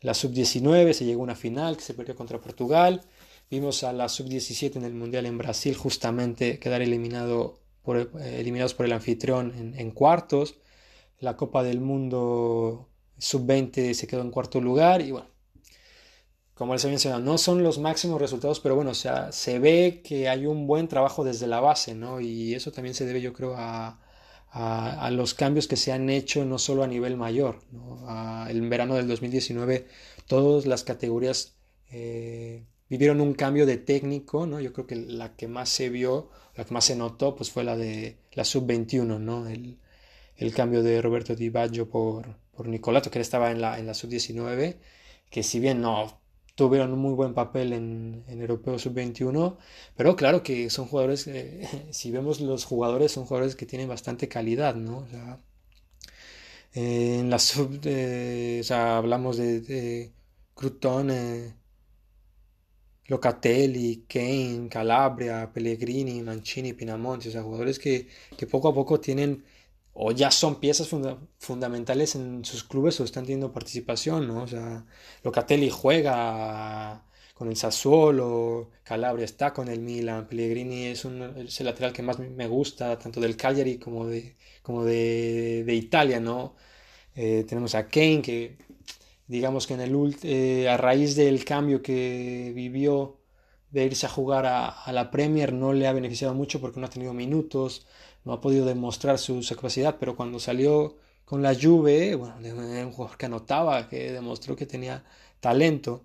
la 0.00 0.14
sub-19, 0.14 0.92
se 0.94 1.04
llegó 1.04 1.20
a 1.20 1.24
una 1.24 1.34
final 1.36 1.76
que 1.76 1.82
se 1.82 1.94
perdió 1.94 2.16
contra 2.16 2.40
Portugal. 2.40 3.02
Vimos 3.50 3.84
a 3.84 3.92
la 3.92 4.08
sub-17 4.08 4.76
en 4.76 4.84
el 4.84 4.94
Mundial 4.94 5.26
en 5.26 5.38
Brasil 5.38 5.76
justamente 5.76 6.58
quedar 6.58 6.82
eliminado 6.82 7.60
eh, 7.86 8.06
eliminados 8.38 8.74
por 8.74 8.86
el 8.86 8.92
anfitrión 8.92 9.74
en, 9.76 9.90
cuartos. 9.90 10.56
La 11.18 11.36
Copa 11.36 11.62
del 11.62 11.80
Mundo 11.80 12.88
sub-20 13.18 13.94
se 13.94 14.06
quedó 14.06 14.22
en 14.22 14.30
cuarto 14.30 14.60
lugar 14.60 15.00
y 15.00 15.12
bueno, 15.12 15.28
como 16.54 16.74
les 16.74 16.84
he 16.84 16.88
mencionado, 16.88 17.22
no 17.22 17.38
son 17.38 17.62
los 17.62 17.78
máximos 17.78 18.20
resultados, 18.20 18.60
pero 18.60 18.74
bueno, 18.74 18.90
o 18.90 18.94
sea, 18.94 19.32
se 19.32 19.58
ve 19.58 20.02
que 20.04 20.28
hay 20.28 20.46
un 20.46 20.66
buen 20.66 20.88
trabajo 20.88 21.24
desde 21.24 21.46
la 21.46 21.60
base, 21.60 21.94
¿no? 21.94 22.20
Y 22.20 22.54
eso 22.54 22.72
también 22.72 22.94
se 22.94 23.06
debe, 23.06 23.20
yo 23.20 23.32
creo, 23.32 23.54
a, 23.56 24.00
a, 24.52 25.10
los 25.10 25.34
cambios 25.34 25.66
que 25.66 25.76
se 25.76 25.92
han 25.92 26.10
hecho 26.10 26.44
no 26.44 26.58
solo 26.58 26.82
a 26.82 26.86
nivel 26.86 27.16
mayor, 27.16 27.60
¿no? 27.70 28.46
el 28.48 28.60
verano 28.68 28.96
del 28.96 29.08
2019 29.08 29.86
todas 30.26 30.66
las 30.66 30.84
categorías 30.84 31.56
eh, 31.90 32.64
vivieron 32.92 33.22
un 33.22 33.32
cambio 33.32 33.64
de 33.64 33.78
técnico, 33.78 34.46
¿no? 34.46 34.60
Yo 34.60 34.74
creo 34.74 34.86
que 34.86 34.96
la 34.96 35.34
que 35.34 35.48
más 35.48 35.70
se 35.70 35.88
vio, 35.88 36.28
la 36.54 36.64
que 36.66 36.74
más 36.74 36.84
se 36.84 36.94
notó, 36.94 37.34
pues 37.34 37.50
fue 37.50 37.64
la 37.64 37.74
de 37.74 38.18
la 38.32 38.44
sub-21, 38.44 39.18
¿no? 39.18 39.48
El, 39.48 39.78
el, 40.36 40.52
cambio 40.52 40.82
de 40.82 41.00
Roberto 41.00 41.34
Di 41.34 41.48
Baggio 41.48 41.88
por, 41.88 42.36
por 42.54 42.68
Nicolato, 42.68 43.10
que 43.10 43.18
él 43.18 43.22
estaba 43.22 43.50
en 43.50 43.62
la, 43.62 43.78
en 43.78 43.86
la 43.86 43.94
sub-19, 43.94 44.76
que 45.30 45.42
si 45.42 45.58
bien 45.58 45.80
no 45.80 46.20
tuvieron 46.54 46.92
un 46.92 46.98
muy 46.98 47.14
buen 47.14 47.32
papel 47.32 47.72
en, 47.72 48.24
en 48.28 48.40
Europeo 48.42 48.78
Sub-21, 48.78 49.56
pero 49.96 50.14
claro 50.14 50.42
que 50.42 50.68
son 50.68 50.86
jugadores, 50.86 51.30
si 51.90 52.10
vemos 52.10 52.42
los 52.42 52.66
jugadores, 52.66 53.10
son 53.12 53.24
jugadores 53.24 53.56
que 53.56 53.64
tienen 53.64 53.88
bastante 53.88 54.28
calidad, 54.28 54.74
¿no? 54.74 55.06
En 56.74 57.30
la 57.30 57.38
sub, 57.38 57.78
o 57.78 58.62
sea, 58.64 58.98
hablamos 58.98 59.38
de, 59.38 59.60
de 59.62 60.12
Crouton, 60.54 61.10
eh, 61.10 61.54
Locatelli, 63.06 64.04
Kane, 64.08 64.68
Calabria, 64.70 65.50
Pellegrini, 65.52 66.22
Mancini, 66.22 66.72
Pinamonti, 66.72 67.28
o 67.28 67.32
sea, 67.32 67.42
jugadores 67.42 67.78
que, 67.78 68.08
que 68.36 68.46
poco 68.46 68.68
a 68.68 68.74
poco 68.74 69.00
tienen 69.00 69.44
o 69.94 70.12
ya 70.12 70.30
son 70.30 70.58
piezas 70.60 70.88
fundamentales 71.38 72.14
en 72.14 72.44
sus 72.44 72.64
clubes 72.64 72.98
o 73.00 73.04
están 73.04 73.24
teniendo 73.24 73.52
participación, 73.52 74.26
¿no? 74.26 74.42
O 74.44 74.46
sea, 74.48 74.84
Locatelli 75.22 75.68
juega 75.70 77.04
con 77.34 77.48
el 77.48 77.56
Sassuolo, 77.56 78.70
Calabria 78.84 79.24
está 79.24 79.52
con 79.52 79.68
el 79.68 79.80
Milan, 79.80 80.26
Pellegrini 80.28 80.86
es, 80.86 81.04
un, 81.04 81.20
el 81.22 81.48
lateral 81.64 81.92
que 81.92 82.02
más 82.02 82.18
me 82.18 82.46
gusta, 82.46 82.98
tanto 82.98 83.20
del 83.20 83.36
Cagliari 83.36 83.78
como 83.78 84.06
de, 84.06 84.36
como 84.62 84.84
de, 84.84 85.64
de 85.64 85.74
Italia, 85.74 86.20
¿no? 86.20 86.54
Eh, 87.14 87.44
tenemos 87.48 87.74
a 87.74 87.88
Kane 87.88 88.22
que 88.22 88.56
digamos 89.32 89.66
que 89.66 89.72
en 89.74 89.80
el 89.80 90.16
eh, 90.24 90.68
a 90.68 90.76
raíz 90.76 91.16
del 91.16 91.44
cambio 91.44 91.80
que 91.82 92.52
vivió 92.54 93.16
de 93.70 93.86
irse 93.86 94.04
a 94.04 94.10
jugar 94.10 94.44
a, 94.44 94.92
la 94.92 95.10
Premier 95.10 95.54
no 95.54 95.72
le 95.72 95.86
ha 95.86 95.94
beneficiado 95.94 96.34
mucho 96.34 96.60
porque 96.60 96.78
no 96.78 96.86
ha 96.86 96.90
tenido 96.90 97.14
minutos, 97.14 97.86
no 98.24 98.34
ha 98.34 98.40
podido 98.42 98.66
demostrar 98.66 99.18
su, 99.18 99.42
capacidad, 99.56 99.96
pero 99.98 100.14
cuando 100.16 100.38
salió 100.38 100.98
con 101.24 101.40
la 101.42 101.54
Juve, 101.54 102.14
bueno, 102.14 102.36
un 102.36 102.92
jugador 102.92 103.16
que 103.16 103.26
anotaba, 103.26 103.88
que 103.88 104.12
demostró 104.12 104.54
que 104.54 104.66
tenía 104.66 105.02
talento. 105.40 106.04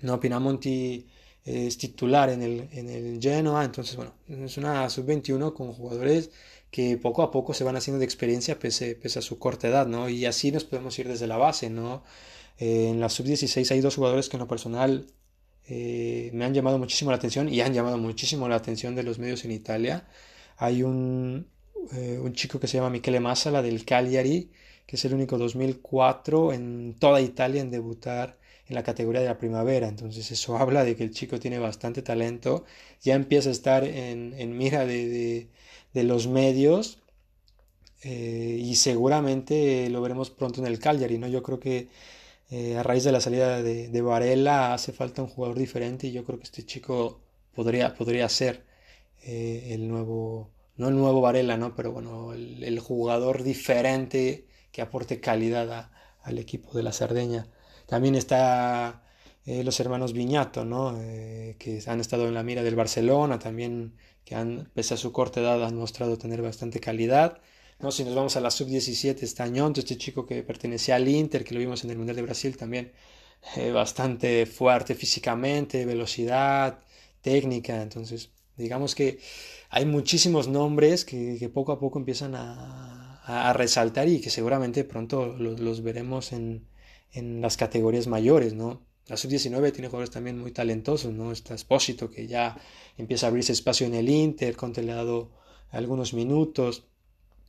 No, 0.00 0.18
Pinamonti 0.18 1.06
es 1.44 1.78
titular 1.78 2.28
en 2.30 2.42
el, 2.42 2.68
en 2.72 2.88
el 2.88 3.20
Genoa, 3.20 3.64
entonces 3.64 3.94
bueno, 3.94 4.14
es 4.26 4.56
una 4.56 4.90
sub-21 4.90 5.54
con 5.54 5.72
jugadores 5.72 6.30
que 6.72 6.96
poco 6.98 7.22
a 7.22 7.30
poco 7.30 7.54
se 7.54 7.64
van 7.64 7.76
haciendo 7.76 8.00
de 8.00 8.06
experiencia 8.06 8.58
pese, 8.58 8.98
a 9.16 9.22
su 9.22 9.38
corta 9.38 9.68
edad, 9.68 9.86
¿no? 9.86 10.08
Y 10.08 10.26
así 10.26 10.50
nos 10.52 10.64
podemos 10.64 10.98
ir 10.98 11.08
desde 11.08 11.26
la 11.28 11.36
base, 11.36 11.70
¿no? 11.70 12.02
Eh, 12.58 12.88
en 12.90 13.00
la 13.00 13.08
sub-16 13.10 13.70
hay 13.72 13.80
dos 13.80 13.96
jugadores 13.96 14.28
que 14.28 14.36
en 14.36 14.40
lo 14.40 14.48
personal 14.48 15.06
eh, 15.68 16.30
me 16.32 16.44
han 16.44 16.54
llamado 16.54 16.78
muchísimo 16.78 17.10
la 17.10 17.18
atención 17.18 17.48
y 17.48 17.60
han 17.60 17.74
llamado 17.74 17.98
muchísimo 17.98 18.48
la 18.48 18.56
atención 18.56 18.94
de 18.94 19.02
los 19.02 19.18
medios 19.18 19.44
en 19.44 19.52
Italia. 19.52 20.08
Hay 20.56 20.82
un, 20.82 21.46
eh, 21.92 22.20
chico 22.32 22.58
que 22.60 22.66
se 22.68 22.78
llama 22.78 22.90
Michele 22.90 23.20
Massala 23.20 23.62
del 23.62 23.84
Cagliari, 23.84 24.50
que 24.86 24.96
es 24.96 25.04
el 25.04 25.14
único 25.14 25.38
2004 25.38 26.52
en 26.54 26.96
toda 26.98 27.20
Italia 27.20 27.60
en 27.60 27.70
debutar 27.70 28.38
en 28.66 28.74
la 28.74 28.82
categoría 28.82 29.20
de 29.20 29.28
la 29.28 29.38
primavera. 29.38 29.88
Entonces 29.88 30.30
eso 30.30 30.56
habla 30.56 30.84
de 30.84 30.96
que 30.96 31.04
el 31.04 31.10
chico 31.12 31.38
tiene 31.38 31.58
bastante 31.58 32.02
talento, 32.02 32.64
ya 33.02 33.14
empieza 33.14 33.50
a 33.50 33.52
estar 33.52 33.84
en, 33.84 34.56
mira 34.56 34.86
de, 34.86 35.48
los 35.94 36.26
medios 36.26 36.98
eh, 38.02 38.58
y 38.60 38.76
seguramente 38.76 39.88
lo 39.90 40.00
veremos 40.02 40.30
pronto 40.30 40.60
en 40.60 40.66
el 40.66 40.78
Cagliari. 40.78 41.18
¿no? 41.18 41.28
Yo 41.28 41.42
creo 41.42 41.60
que 41.60 41.88
eh, 42.50 42.76
a 42.76 42.82
raíz 42.82 43.04
de 43.04 43.12
la 43.12 43.20
salida 43.20 43.62
de, 43.62 43.88
de, 43.88 44.02
Varela 44.02 44.74
hace 44.74 44.92
falta 44.92 45.22
un 45.22 45.28
jugador 45.28 45.58
diferente 45.58 46.06
y 46.06 46.12
yo 46.12 46.24
creo 46.24 46.38
que 46.38 46.44
este 46.44 46.66
chico 46.66 47.20
podría, 47.54 47.94
podría 47.94 48.28
ser 48.28 48.64
eh, 49.22 49.68
el 49.72 49.88
nuevo, 49.88 50.50
no 50.76 50.88
el 50.88 50.96
nuevo 50.96 51.20
Varela, 51.20 51.56
¿no? 51.56 51.74
pero 51.76 51.92
bueno, 51.92 52.32
el, 52.34 52.78
jugador 52.80 53.42
diferente 53.42 54.46
que 54.72 54.82
aporte 54.82 55.20
calidad 55.20 55.90
al 56.22 56.38
equipo 56.38 56.72
de 56.72 56.82
la 56.82 56.92
Sardeña. 56.92 57.48
También 57.86 58.14
está 58.14 59.02
eh, 59.44 59.64
los 59.64 59.80
hermanos 59.80 60.12
Viñato, 60.12 60.64
¿no? 60.64 60.96
Eh, 61.00 61.56
que 61.58 61.82
han 61.86 62.00
estado 62.00 62.28
en 62.28 62.34
la 62.34 62.42
mira 62.42 62.62
del 62.62 62.76
Barcelona, 62.76 63.38
también 63.38 63.94
que 64.24 64.34
han, 64.34 64.70
pese 64.74 64.94
a 64.94 64.96
su 64.96 65.12
corta 65.12 65.40
edad, 65.40 65.64
han 65.64 65.76
mostrado 65.76 66.16
tener 66.18 66.42
bastante 66.42 66.80
calidad. 66.80 67.40
¿no? 67.80 67.90
Si 67.90 68.04
nos 68.04 68.14
vamos 68.14 68.36
a 68.36 68.40
la 68.40 68.50
sub-17, 68.50 69.22
está 69.22 69.46
Ñonto, 69.48 69.80
este 69.80 69.96
chico 69.96 70.26
que 70.26 70.42
pertenecía 70.42 70.96
al 70.96 71.08
Inter, 71.08 71.44
que 71.44 71.54
lo 71.54 71.60
vimos 71.60 71.84
en 71.84 71.90
el 71.90 71.96
Mundial 71.98 72.16
de 72.16 72.22
Brasil 72.22 72.56
también, 72.56 72.92
eh, 73.56 73.72
bastante 73.72 74.46
fuerte 74.46 74.94
físicamente, 74.94 75.84
velocidad, 75.86 76.80
técnica. 77.20 77.82
Entonces, 77.82 78.30
digamos 78.56 78.94
que 78.94 79.18
hay 79.70 79.86
muchísimos 79.86 80.48
nombres 80.48 81.04
que, 81.04 81.36
que 81.38 81.48
poco 81.48 81.72
a 81.72 81.80
poco 81.80 81.98
empiezan 81.98 82.34
a, 82.36 83.20
a, 83.24 83.52
resaltar 83.52 84.08
y 84.08 84.20
que 84.20 84.30
seguramente 84.30 84.84
pronto 84.84 85.26
los, 85.26 85.60
los 85.60 85.82
veremos 85.82 86.32
en, 86.32 86.66
en 87.12 87.40
las 87.40 87.56
categorías 87.56 88.06
mayores, 88.06 88.54
¿no? 88.54 88.82
La 89.08 89.16
sub-19 89.16 89.72
tiene 89.72 89.88
jugadores 89.88 90.10
también 90.10 90.38
muy 90.38 90.52
talentosos, 90.52 91.12
¿no? 91.12 91.32
Está 91.32 91.54
Espósito 91.54 92.10
que 92.10 92.26
ya 92.26 92.56
empieza 92.96 93.26
a 93.26 93.28
abrirse 93.30 93.52
espacio 93.52 93.86
en 93.86 93.94
el 93.94 94.08
Inter, 94.08 94.56
Conte 94.56 94.82
le 94.82 94.92
ha 94.92 94.96
dado 94.96 95.30
algunos 95.70 96.14
minutos. 96.14 96.84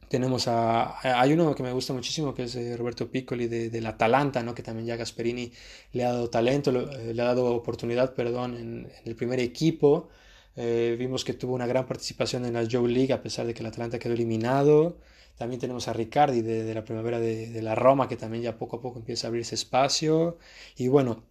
Tenemos 0.10 0.48
a, 0.48 1.00
hay 1.20 1.34
uno 1.34 1.56
que 1.56 1.64
me 1.64 1.72
gusta 1.72 1.94
muchísimo 1.94 2.34
que 2.34 2.44
es 2.44 2.56
eh, 2.56 2.76
Roberto 2.78 3.10
Piccoli 3.10 3.48
de, 3.48 3.70
del 3.70 3.86
Atalanta, 3.86 4.44
¿no? 4.44 4.54
que 4.54 4.64
también 4.64 4.88
ya 4.88 4.96
Gasperini 4.96 5.52
le 5.92 6.04
ha 6.04 6.12
dado 6.12 6.30
talento, 6.30 6.72
eh, 6.72 7.14
le 7.14 7.22
ha 7.22 7.26
dado 7.26 7.46
oportunidad, 7.56 8.14
perdón, 8.14 8.56
en, 8.58 8.92
el 9.06 9.16
primer 9.16 9.40
equipo. 9.40 10.10
Eh, 10.56 10.96
vimos 11.00 11.24
que 11.24 11.34
tuvo 11.34 11.56
una 11.56 11.66
gran 11.66 11.88
participación 11.88 12.46
en 12.46 12.54
la 12.54 12.68
Joe 12.70 12.88
League 12.88 13.12
a 13.14 13.24
pesar 13.24 13.48
de 13.48 13.54
que 13.54 13.62
el 13.62 13.68
Atalanta 13.68 14.00
quedó 14.00 14.14
eliminado. 14.14 14.98
También 15.36 15.60
tenemos 15.60 15.88
a 15.88 15.94
Ricardi 15.94 16.42
de, 16.42 16.74
la 16.76 16.84
primavera 16.84 17.20
de, 17.20 17.62
la 17.62 17.74
Roma, 17.74 18.08
que 18.08 18.18
también 18.18 18.44
ya 18.44 18.58
poco 18.58 18.78
a 18.78 18.82
poco 18.82 19.00
empieza 19.00 19.28
a 19.28 19.30
abrirse 19.30 19.56
espacio. 19.56 20.38
Y 20.78 20.90
bueno, 20.90 21.24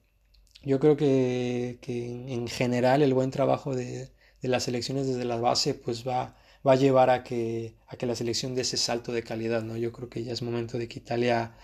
yo 0.64 0.78
creo 0.80 0.96
que, 0.96 1.78
en 1.88 2.48
general 2.48 3.02
el 3.02 3.14
buen 3.14 3.30
trabajo 3.30 3.74
de, 3.74 4.10
las 4.42 4.64
selecciones 4.64 5.06
desde 5.06 5.24
la 5.24 5.36
base 5.36 5.74
pues 5.74 6.06
va, 6.06 6.36
va 6.66 6.72
a 6.72 6.76
llevar 6.76 7.10
a 7.10 7.22
que, 7.24 7.74
a 7.86 7.96
que 7.96 8.06
la 8.06 8.16
selección 8.16 8.54
dé 8.54 8.62
ese 8.62 8.76
salto 8.76 9.12
de 9.12 9.22
calidad. 9.22 9.62
¿no? 9.62 9.76
Yo 9.76 9.92
creo 9.92 10.08
que 10.08 10.24
ya 10.24 10.32
es 10.32 10.42
momento 10.42 10.78
de 10.78 10.88
que 10.88 10.98
Italia 10.98 11.54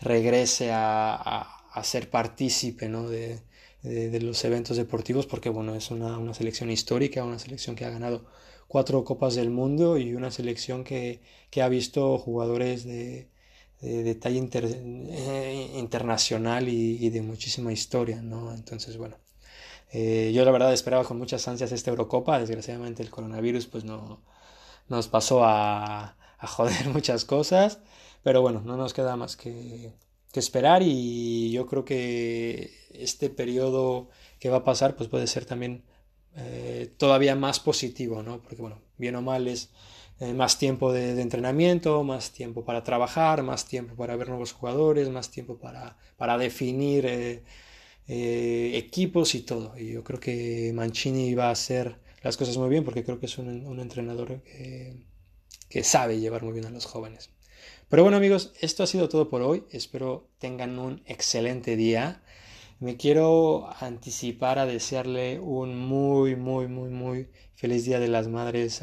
regrese 0.00 0.70
a, 0.72 1.14
a, 1.72 1.84
ser 1.84 2.10
partícipe 2.10 2.88
¿no? 2.88 3.08
de, 3.08 3.40
de, 3.82 4.20
los 4.20 4.44
eventos 4.44 4.76
deportivos 4.76 5.26
porque 5.26 5.48
bueno, 5.48 5.74
es 5.74 5.90
una, 5.90 6.18
una 6.18 6.34
selección 6.34 6.70
histórica, 6.70 7.24
una 7.24 7.38
selección 7.38 7.76
que 7.76 7.84
ha 7.84 7.90
ganado 7.90 8.26
cuatro 8.68 9.04
copas 9.04 9.34
del 9.34 9.50
mundo 9.50 9.98
y 9.98 10.14
una 10.14 10.30
selección 10.30 10.84
que, 10.84 11.20
que 11.50 11.62
ha 11.62 11.68
visto 11.68 12.18
jugadores 12.18 12.84
de, 12.84 13.28
de, 13.80 14.14
talla 14.14 14.40
eh, 14.40 15.70
internacional 15.74 16.68
y, 16.68 17.08
de 17.10 17.22
muchísima 17.22 17.72
historia, 17.72 18.22
¿no? 18.22 18.52
Entonces, 18.52 18.96
bueno, 18.96 19.16
eh, 19.92 20.32
yo 20.34 20.44
la 20.44 20.50
verdad 20.50 20.72
esperaba 20.72 21.04
con 21.04 21.18
muchas 21.18 21.46
ansias 21.48 21.72
esta 21.72 21.90
Eurocopa, 21.90 22.38
desgraciadamente 22.38 23.02
el 23.02 23.10
coronavirus 23.10 23.66
pues 23.66 23.84
no 23.84 24.22
nos 24.88 25.08
pasó 25.08 25.44
a, 25.44 26.16
a 26.38 26.46
joder 26.46 26.88
muchas 26.88 27.24
cosas, 27.24 27.80
pero 28.22 28.42
bueno, 28.42 28.62
no 28.64 28.76
nos 28.76 28.94
queda 28.94 29.16
más 29.16 29.36
que, 29.36 29.92
que 30.32 30.40
esperar 30.40 30.82
y 30.82 31.50
yo 31.52 31.66
creo 31.66 31.84
que 31.84 32.72
este 32.90 33.30
periodo 33.30 34.08
que 34.38 34.50
va 34.50 34.58
a 34.58 34.64
pasar 34.64 34.96
pues 34.96 35.08
puede 35.08 35.26
ser 35.26 35.44
también 35.44 35.84
eh, 36.36 36.92
todavía 36.98 37.34
más 37.34 37.60
positivo, 37.60 38.22
¿no? 38.22 38.42
Porque, 38.42 38.60
bueno, 38.60 38.78
bien 38.98 39.16
o 39.16 39.22
mal 39.22 39.48
es 39.48 39.70
eh, 40.20 40.32
más 40.32 40.58
tiempo 40.58 40.92
de, 40.92 41.20
entrenamiento, 41.20 42.02
más 42.02 42.32
tiempo 42.32 42.64
para 42.64 42.82
trabajar, 42.82 43.42
más 43.42 43.66
tiempo 43.66 43.94
para 43.96 44.16
ver 44.16 44.28
nuevos 44.28 44.52
jugadores, 44.52 45.10
más 45.10 45.30
tiempo 45.30 45.58
para, 45.58 45.96
para 46.16 46.38
definir 46.38 47.06
eh, 47.06 47.42
equipos 48.74 49.34
y 49.34 49.42
todo. 49.42 49.76
Y 49.78 49.92
yo 49.92 50.04
creo 50.04 50.20
que 50.20 50.72
Mancini 50.74 51.34
va 51.34 51.48
a 51.48 51.52
hacer 51.52 51.98
las 52.22 52.36
cosas 52.36 52.56
muy 52.56 52.68
bien 52.68 52.84
porque 52.84 53.04
creo 53.04 53.20
que 53.20 53.26
es 53.26 53.38
un, 53.38 53.66
un 53.66 53.80
entrenador 53.80 54.42
que 54.42 55.84
sabe 55.84 56.18
llevar 56.18 56.42
muy 56.42 56.52
bien 56.54 56.66
a 56.66 56.70
los 56.70 56.86
jóvenes. 56.86 57.30
Pero 57.88 58.02
bueno 58.02 58.16
amigos, 58.16 58.52
esto 58.60 58.82
ha 58.82 58.86
sido 58.86 59.08
todo 59.08 59.28
por 59.28 59.42
hoy. 59.42 59.64
Espero 59.70 60.28
tengan 60.38 60.78
un 60.78 61.02
excelente 61.06 61.76
día. 61.76 62.22
Me 62.78 62.98
quiero 62.98 63.68
anticipar 63.80 64.58
a 64.58 64.66
desearle 64.66 65.40
un 65.40 65.78
muy, 65.78 66.36
muy, 66.36 66.68
muy, 66.68 66.90
muy 66.90 67.28
feliz 67.54 67.86
Día 67.86 67.98
de 67.98 68.08
las 68.08 68.28
Madres 68.28 68.82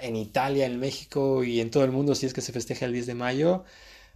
en 0.00 0.16
Italia, 0.16 0.64
en 0.64 0.78
México 0.78 1.44
y 1.44 1.60
en 1.60 1.70
todo 1.70 1.84
el 1.84 1.92
mundo 1.92 2.14
si 2.14 2.24
es 2.24 2.32
que 2.32 2.40
se 2.40 2.52
festeja 2.52 2.86
el 2.86 2.92
10 2.94 3.06
de 3.06 3.14
mayo. 3.14 3.64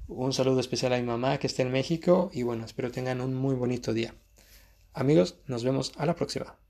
Un 0.08 0.32
saludo 0.32 0.60
especial 0.60 0.94
a 0.94 0.98
mi 0.98 1.04
mamá 1.04 1.38
que 1.38 1.46
está 1.48 1.62
en 1.62 1.70
México 1.70 2.30
y 2.32 2.42
bueno, 2.42 2.64
espero 2.64 2.90
tengan 2.90 3.20
un 3.20 3.34
muy 3.34 3.54
bonito 3.54 3.92
día. 3.92 4.14
Amigos, 4.94 5.36
nos 5.46 5.62
vemos 5.62 5.92
a 5.98 6.06
la 6.06 6.14
próxima. 6.14 6.60